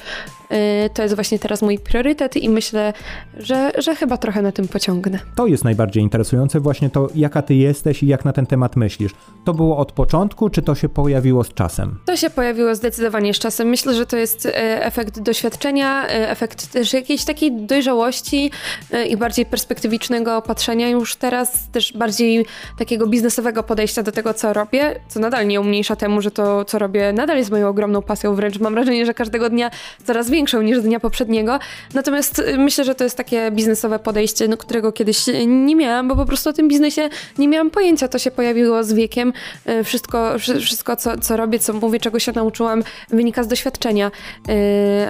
[0.94, 2.94] to jest właśnie teraz mój priorytet i myślę,
[3.38, 5.20] że, że chyba trochę na tym pociągnę.
[5.36, 9.12] To jest najbardziej interesujące, właśnie to, jaka ty jesteś i jak na ten temat myślisz.
[9.46, 12.00] To było od początku, czy to się pojawiło z czasem?
[12.06, 13.68] To się pojawiło zdecydowanie z czasem.
[13.68, 14.48] Myślę, że to jest
[14.80, 18.52] efekt doświadczenia, efekt też jakiejś takiej dojrzałości
[18.92, 22.46] e, i bardziej perspektywicznego patrzenia już teraz, też bardziej
[22.78, 26.80] takiego biznesowego podejścia do tego, co robię, co nadal nie umniejsza temu, że to, co
[26.80, 29.72] robię, nadal jest moją ogromną pasją, wręcz mam wrażenie, że każdego dnia
[30.04, 31.60] coraz większą niż dnia poprzedniego.
[31.94, 36.16] Natomiast e, myślę, że to jest takie biznesowe podejście, no, którego kiedyś nie miałam, bo
[36.16, 37.03] po prostu o tym biznesie
[37.38, 38.08] nie miałam pojęcia.
[38.08, 39.34] To się pojawiło z wiekiem.
[39.66, 44.12] E, wszystko, wszystko co, co robię, co mówię, czego się nauczyłam, wynika z doświadczenia,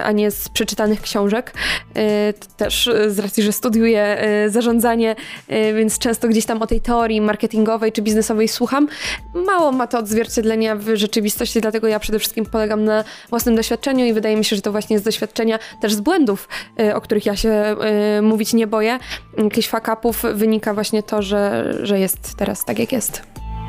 [0.04, 1.54] a nie z przeczytanych książek.
[1.96, 5.16] E, też z racji, że studiuję e, zarządzanie,
[5.48, 8.88] e, więc często gdzieś tam o tej teorii marketingowej czy biznesowej słucham.
[9.34, 14.12] Mało ma to odzwierciedlenia w rzeczywistości, dlatego ja przede wszystkim polegam na własnym doświadczeniu i
[14.12, 16.48] wydaje mi się, że to właśnie z doświadczenia też z błędów,
[16.94, 17.76] o których ja się
[18.22, 18.98] mówić nie boję,
[19.38, 23.22] jakichś fuck-upów wynika właśnie to, że, że jest teraz tak, jak jest.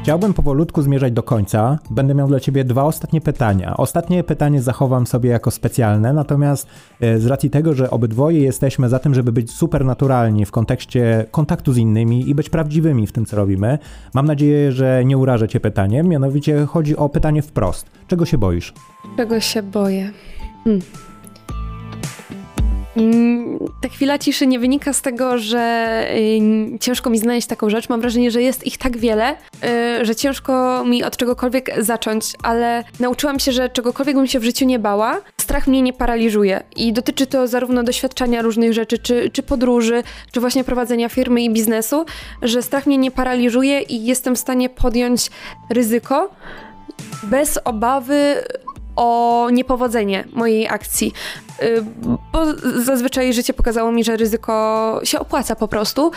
[0.05, 1.79] Chciałbym powolutku zmierzać do końca.
[1.89, 3.77] Będę miał dla Ciebie dwa ostatnie pytania.
[3.77, 6.67] Ostatnie pytanie zachowam sobie jako specjalne, natomiast
[7.01, 11.73] e, z racji tego, że obydwoje jesteśmy za tym, żeby być supernaturalni w kontekście kontaktu
[11.73, 13.79] z innymi i być prawdziwymi w tym, co robimy,
[14.13, 16.07] mam nadzieję, że nie urażę Cię pytaniem.
[16.07, 17.85] Mianowicie chodzi o pytanie wprost.
[18.07, 18.73] Czego się boisz?
[19.17, 20.11] Czego się boję?
[20.63, 20.81] Hmm.
[22.97, 25.85] Mm, ta chwila ciszy nie wynika z tego, że
[26.79, 27.89] ciężko mi znaleźć taką rzecz.
[27.89, 29.33] Mam wrażenie, że jest ich tak wiele,
[30.01, 34.43] y, że ciężko mi od czegokolwiek zacząć, ale nauczyłam się, że czegokolwiek bym się w
[34.43, 36.63] życiu nie bała, strach mnie nie paraliżuje.
[36.75, 41.49] I dotyczy to zarówno doświadczenia różnych rzeczy, czy, czy podróży, czy właśnie prowadzenia firmy i
[41.49, 42.05] biznesu,
[42.41, 45.29] że strach mnie nie paraliżuje i jestem w stanie podjąć
[45.69, 46.29] ryzyko
[47.23, 48.35] bez obawy
[48.95, 51.13] o niepowodzenie mojej akcji.
[51.61, 51.83] Y,
[52.31, 52.45] bo
[52.83, 56.11] zazwyczaj życie pokazało mi, że ryzyko się opłaca po prostu.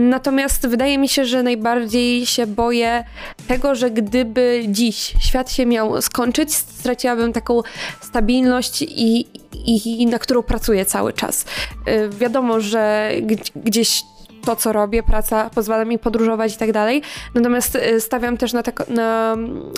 [0.00, 3.04] Natomiast wydaje mi się, że najbardziej się boję
[3.48, 7.60] tego, że gdyby dziś świat się miał skończyć, straciłabym taką
[8.00, 9.26] stabilność i,
[9.64, 11.44] i na którą pracuję cały czas.
[11.88, 13.12] Y, wiadomo, że
[13.56, 14.02] gdzieś
[14.46, 17.02] to, co robię, praca pozwala mi podróżować i tak dalej.
[17.34, 19.36] Natomiast y, stawiam też na, tak, na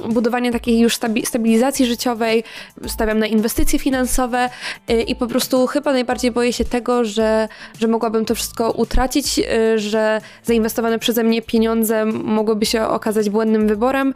[0.08, 2.44] budowanie takiej już stabilizacji życiowej,
[2.86, 4.50] stawiam na inwestycje finansowe
[4.90, 7.48] y, i po prostu chyba najbardziej boję się tego, że,
[7.80, 13.68] że mogłabym to wszystko utracić, y, że zainwestowane przeze mnie pieniądze mogłyby się okazać błędnym
[13.68, 14.14] wyborem,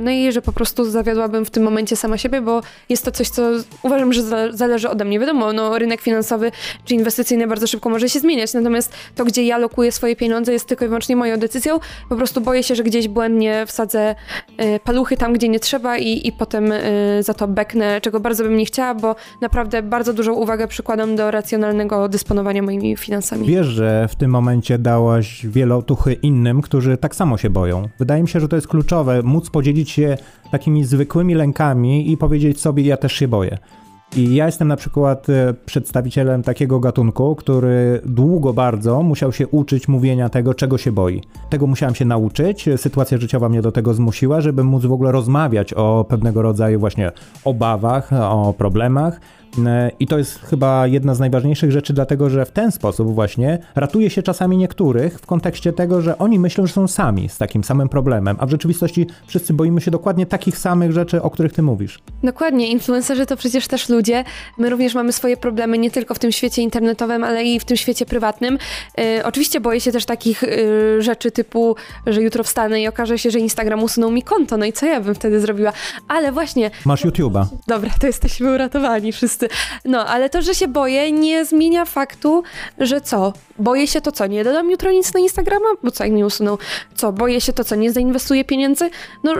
[0.00, 3.28] no i że po prostu zawiodłabym w tym momencie sama siebie, bo jest to coś,
[3.28, 3.42] co
[3.82, 4.22] uważam, że
[4.52, 5.20] zależy ode mnie.
[5.20, 6.52] Wiadomo, no, rynek finansowy
[6.84, 10.66] czy inwestycyjny bardzo szybko może się zmieniać, natomiast to, gdzie ja alokuję swoje pieniądze, jest
[10.68, 11.78] tylko i wyłącznie moją decyzją.
[12.08, 14.14] Po prostu boję się, że gdzieś błędnie wsadzę
[14.60, 18.44] y, paluchy tam, gdzie nie trzeba i, i potem y, za to beknę, czego bardzo
[18.44, 23.46] bym nie chciała, bo naprawdę bardzo dużą uwagę przykładam do racjonalnego dysponowania moimi finansami.
[23.46, 27.88] Wiesz, że w tym momencie dałaś wiele otuchy innym, którzy tak samo się boją.
[27.98, 30.16] Wydaje mi się, że to jest kluczowe, móc podzielić się
[30.50, 33.58] takimi zwykłymi lękami i powiedzieć sobie, ja też się boję.
[34.16, 39.88] I ja jestem na przykład e, przedstawicielem takiego gatunku, który długo bardzo musiał się uczyć
[39.88, 41.22] mówienia tego, czego się boi.
[41.50, 42.68] Tego musiałem się nauczyć.
[42.76, 47.12] Sytuacja życiowa mnie do tego zmusiła, żeby móc w ogóle rozmawiać o pewnego rodzaju właśnie
[47.44, 49.20] obawach, o problemach,
[50.00, 54.10] I to jest chyba jedna z najważniejszych rzeczy, dlatego że w ten sposób właśnie ratuje
[54.10, 57.88] się czasami niektórych w kontekście tego, że oni myślą, że są sami z takim samym
[57.88, 61.98] problemem, a w rzeczywistości wszyscy boimy się dokładnie takich samych rzeczy, o których ty mówisz.
[62.22, 64.24] Dokładnie, influencerzy to przecież też ludzie.
[64.58, 67.76] My również mamy swoje problemy nie tylko w tym świecie internetowym, ale i w tym
[67.76, 68.58] świecie prywatnym.
[68.98, 70.48] E, oczywiście boję się też takich e,
[71.02, 71.76] rzeczy typu,
[72.06, 75.00] że jutro wstanę i okaże się, że Instagram usunął mi konto, no i co ja
[75.00, 75.72] bym wtedy zrobiła?
[76.08, 76.70] Ale właśnie...
[76.84, 77.46] Masz YouTube'a.
[77.66, 79.78] Dobra, to jesteśmy uratowani wszyscy wszyscy.
[79.84, 82.42] No, ale to, że się boję, nie zmienia faktu,
[82.78, 83.32] że co?
[83.58, 84.26] Boję się to co?
[84.26, 85.66] Nie dodam jutro nic na Instagrama?
[85.82, 86.58] Bo co, jak mi usunął?
[86.94, 87.12] Co?
[87.12, 87.74] Boję się to co?
[87.74, 88.90] Nie zainwestuję pieniędzy?
[89.24, 89.34] No,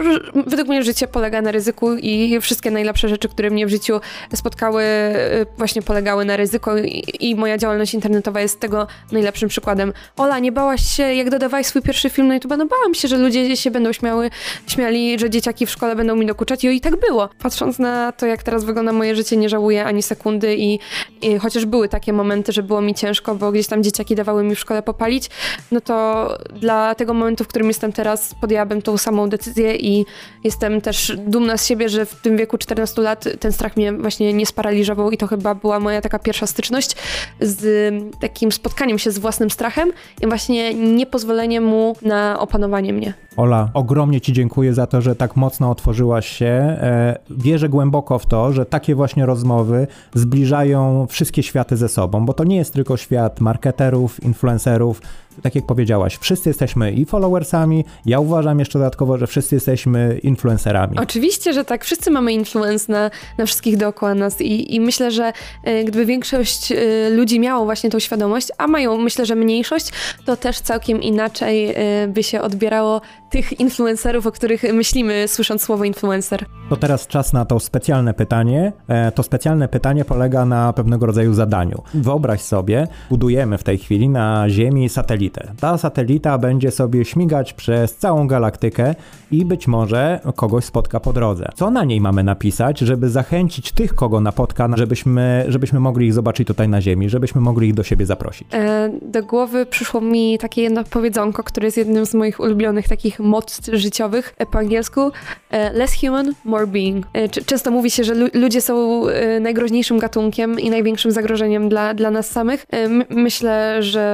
[0.47, 4.01] według mnie życie polega na ryzyku i wszystkie najlepsze rzeczy, które mnie w życiu
[4.35, 9.93] spotkały, y, właśnie polegały na ryzyku i, i moja działalność internetowa jest tego najlepszym przykładem.
[10.17, 12.53] Ola, nie bałaś się, jak dodawałeś swój pierwszy film na YouTube?
[12.59, 14.31] No bałam się, że ludzie się będą śmiały,
[14.67, 17.29] śmiali, że dzieciaki w szkole będą mi dokuczać i, i tak było.
[17.43, 20.79] Patrząc na to, jak teraz wygląda moje życie, nie żałuję ani sekundy i,
[21.23, 24.55] i chociaż były takie momenty, że było mi ciężko, bo gdzieś tam dzieciaki dawały mi
[24.55, 25.31] w szkole popalić,
[25.73, 26.29] no to
[26.61, 30.07] dla tego momentu, w którym jestem teraz, podjęłabym tą samą decyzję i
[30.45, 34.33] jestem też dumna z siebie, że w tym wieku 14 lat ten strach mnie właśnie
[34.33, 36.97] nie sparaliżował i to chyba była moja taka pierwsza styczność
[37.41, 39.93] z takim spotkaniem się z własnym strachem
[40.23, 43.15] i właśnie niepozwoleniem mu na opanowanie mnie.
[43.37, 46.47] Ola, ogromnie Ci dziękuję za to, że tak mocno otworzyłaś się.
[46.47, 49.74] E, wierzę głęboko w to, że takie właśnie rozmowy
[50.15, 55.03] zbliżają wszystkie światy ze sobą, bo to nie jest tylko świat marketerów, influencerów,
[55.43, 57.85] tak jak powiedziałaś, wszyscy jesteśmy i followersami.
[58.07, 60.99] Ja uważam jeszcze dodatkowo, że wszyscy jesteśmy influencerami.
[60.99, 61.85] Oczywiście, że tak.
[61.85, 65.33] Wszyscy mamy influence na, na wszystkich dookoła nas i, i myślę, że
[65.69, 69.91] y, gdyby większość y, ludzi miało właśnie tą świadomość, a mają myślę, że mniejszość,
[70.25, 71.71] to też całkiem inaczej
[72.05, 73.01] y, by się odbierało
[73.35, 76.47] tych influencerów, o których myślimy, słysząc słowo influencer.
[76.71, 78.73] To teraz czas na to specjalne pytanie.
[78.89, 81.83] E, to specjalne pytanie polega na pewnego rodzaju zadaniu.
[81.95, 85.24] Wyobraź sobie, budujemy w tej chwili na Ziemi satelitę.
[85.61, 88.95] Ta satelita będzie sobie śmigać przez całą galaktykę
[89.31, 91.49] i być może kogoś spotka po drodze.
[91.55, 96.49] Co na niej mamy napisać, żeby zachęcić tych, kogo napotka, żebyśmy, żebyśmy mogli ich zobaczyć
[96.49, 98.49] tutaj na Ziemi, żebyśmy mogli ich do siebie zaprosić?
[98.53, 103.21] E, do głowy przyszło mi takie jedno powiedzonko, które jest jednym z moich ulubionych takich
[103.21, 105.11] moc życiowych e, po angielsku.
[105.51, 107.07] E, less human, more being.
[107.13, 109.05] E, często mówi się, że ludzie są
[109.41, 112.67] najgroźniejszym gatunkiem i największym zagrożeniem dla, dla nas samych.
[113.11, 114.05] Myślę, że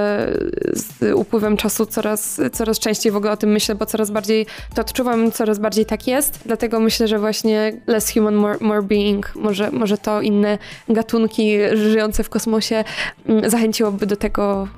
[1.14, 5.32] upływem czasu coraz, coraz częściej w ogóle o tym myślę, bo coraz bardziej to odczuwam,
[5.32, 6.40] coraz bardziej tak jest.
[6.46, 12.24] Dlatego myślę, że właśnie less human, more, more being, może, może to inne gatunki żyjące
[12.24, 12.84] w kosmosie
[13.26, 14.68] mm, zachęciłoby do tego,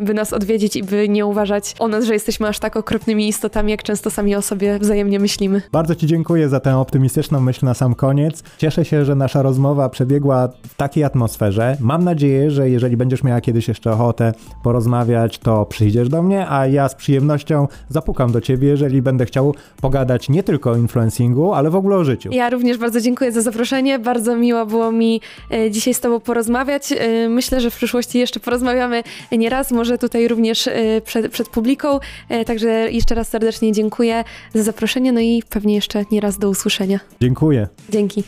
[0.00, 3.28] y, by nas odwiedzić i by nie uważać o nas, że jesteśmy aż tak okropnymi
[3.28, 5.62] istotami, jak często sami o sobie wzajemnie myślimy.
[5.72, 8.42] Bardzo Ci dziękuję za tę optymistyczną myśl na sam koniec.
[8.58, 11.76] Cieszę się, że nasza rozmowa przebiegła w takiej atmosferze.
[11.80, 16.66] Mam nadzieję, że jeżeli będziesz miała kiedyś jeszcze ochotę porozmawiać, to przyjdziesz do mnie, a
[16.66, 21.70] ja z przyjemnością zapukam do Ciebie, jeżeli będę chciał pogadać nie tylko o influencingu, ale
[21.70, 22.30] w ogóle o życiu.
[22.32, 23.98] Ja również bardzo dziękuję za zaproszenie.
[23.98, 26.92] Bardzo miło było mi e, dzisiaj z Tobą porozmawiać.
[26.92, 29.02] E, myślę, że w przyszłości jeszcze porozmawiamy
[29.32, 31.98] nie raz, może tutaj również e, przed, przed publiką.
[32.46, 37.00] Także jeszcze raz serdecznie dziękuję za zaproszenie, no i pewnie jeszcze nie raz do usłyszenia.
[37.20, 37.68] Dziękuję.
[37.90, 38.24] Dzięki.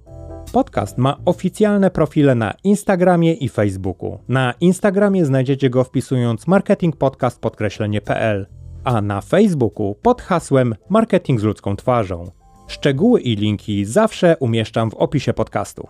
[0.54, 4.20] Podcast ma oficjalne profile na Instagramie i Facebooku.
[4.28, 8.48] Na Instagramie znajdziecie go wpisując marketingpodcast.pl,
[8.84, 12.43] a na Facebooku pod hasłem Marketing z ludzką twarzą.
[12.74, 15.88] Szczegóły i linki zawsze umieszczam w opisie podcastu.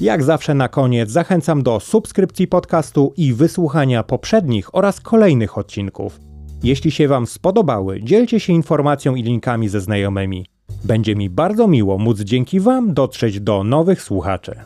[0.00, 6.20] Jak zawsze na koniec zachęcam do subskrypcji podcastu i wysłuchania poprzednich oraz kolejnych odcinków.
[6.62, 10.46] Jeśli się Wam spodobały, dzielcie się informacją i linkami ze znajomymi.
[10.84, 14.60] Będzie mi bardzo miło móc dzięki Wam dotrzeć do nowych słuchaczy.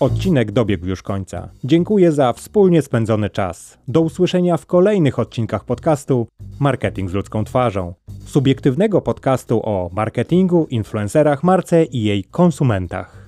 [0.00, 1.48] Odcinek dobiegł już końca.
[1.64, 3.78] Dziękuję za wspólnie spędzony czas.
[3.88, 6.26] Do usłyszenia w kolejnych odcinkach podcastu
[6.60, 7.94] Marketing z ludzką twarzą.
[8.24, 13.27] Subiektywnego podcastu o marketingu, influencerach, marce i jej konsumentach.